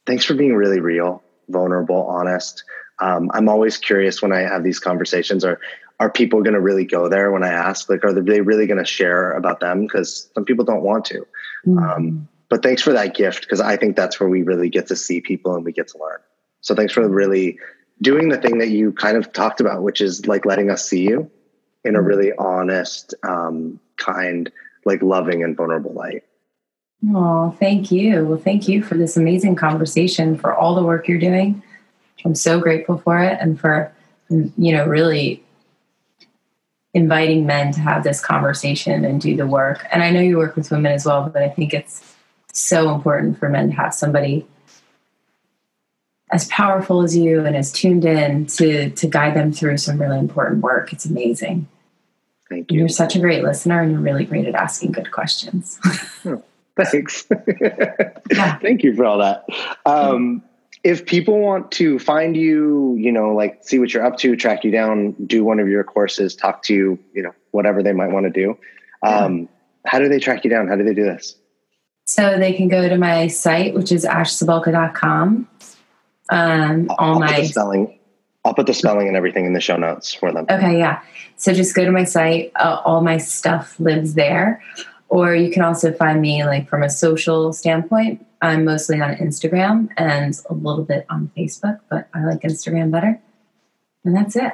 [0.06, 2.64] thanks for being really real, vulnerable, honest.
[2.98, 5.44] Um, I'm always curious when I have these conversations.
[5.44, 5.60] Or
[6.00, 7.88] are people going to really go there when I ask?
[7.88, 9.82] Like, are they really going to share about them?
[9.82, 11.26] Because some people don't want to.
[11.66, 11.78] Mm-hmm.
[11.78, 14.96] Um, but thanks for that gift because I think that's where we really get to
[14.96, 16.18] see people and we get to learn.
[16.60, 17.58] So thanks for really
[18.02, 21.02] doing the thing that you kind of talked about, which is like letting us see
[21.02, 21.30] you
[21.84, 22.06] in a mm-hmm.
[22.06, 24.50] really honest, um, kind,
[24.84, 26.24] like loving and vulnerable light.
[27.14, 28.24] Oh, thank you.
[28.24, 31.62] Well, thank you for this amazing conversation, for all the work you're doing.
[32.24, 33.92] I'm so grateful for it and for,
[34.28, 35.44] you know, really
[36.94, 39.86] inviting men to have this conversation and do the work.
[39.92, 42.15] And I know you work with women as well, but I think it's
[42.56, 44.46] so important for men to have somebody
[46.32, 50.18] as powerful as you and as tuned in to to guide them through some really
[50.18, 50.92] important work.
[50.92, 51.68] It's amazing.
[52.48, 52.80] Thank you.
[52.80, 55.78] You're such a great listener and you're really great at asking good questions.
[56.24, 56.42] oh,
[56.76, 57.26] thanks.
[57.60, 58.58] yeah.
[58.58, 59.44] Thank you for all that.
[59.84, 60.42] Um,
[60.84, 64.62] if people want to find you, you know, like see what you're up to, track
[64.62, 68.12] you down, do one of your courses, talk to you, you know, whatever they might
[68.12, 68.56] want to do,
[69.02, 69.46] um, yeah.
[69.86, 70.68] how do they track you down?
[70.68, 71.34] How do they do this?
[72.06, 75.48] So they can go to my site, which is ashcebulka.com.
[76.30, 77.98] Um, all I'll my spelling.
[78.44, 80.46] I'll put the spelling and everything in the show notes for them.
[80.48, 81.02] Okay, yeah.
[81.36, 82.52] So just go to my site.
[82.54, 84.62] Uh, all my stuff lives there.
[85.08, 88.24] Or you can also find me like from a social standpoint.
[88.40, 93.20] I'm mostly on Instagram and a little bit on Facebook, but I like Instagram better.
[94.04, 94.52] And that's it.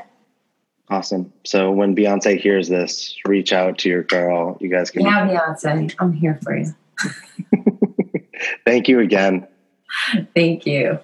[0.88, 1.32] Awesome.
[1.44, 4.56] So when Beyonce hears this, reach out to your girl.
[4.60, 5.02] You guys can.
[5.02, 6.74] Yeah, Beyonce, I'm here for you.
[8.64, 9.46] Thank you again.
[10.34, 10.98] Thank you.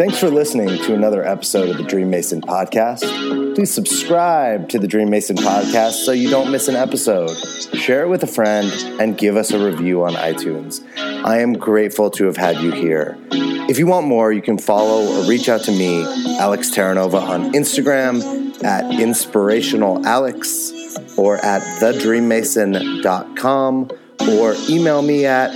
[0.00, 3.54] Thanks for listening to another episode of the Dream Mason podcast.
[3.54, 7.36] Please subscribe to the Dream Mason podcast so you don't miss an episode.
[7.74, 10.82] Share it with a friend and give us a review on iTunes.
[10.96, 13.18] I am grateful to have had you here.
[13.30, 16.02] If you want more, you can follow or reach out to me,
[16.38, 23.90] Alex Terranova, on Instagram at inspirationalalex or at thedreammason.com
[24.28, 25.50] or email me at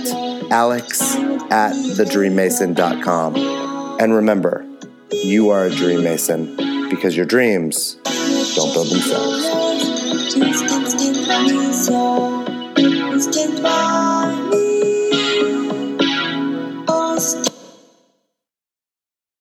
[0.51, 1.15] alex
[1.51, 3.35] at thedreammason.com.
[3.99, 4.65] And remember,
[5.11, 7.97] you are a dream mason because your dreams
[8.55, 9.45] don't build themselves.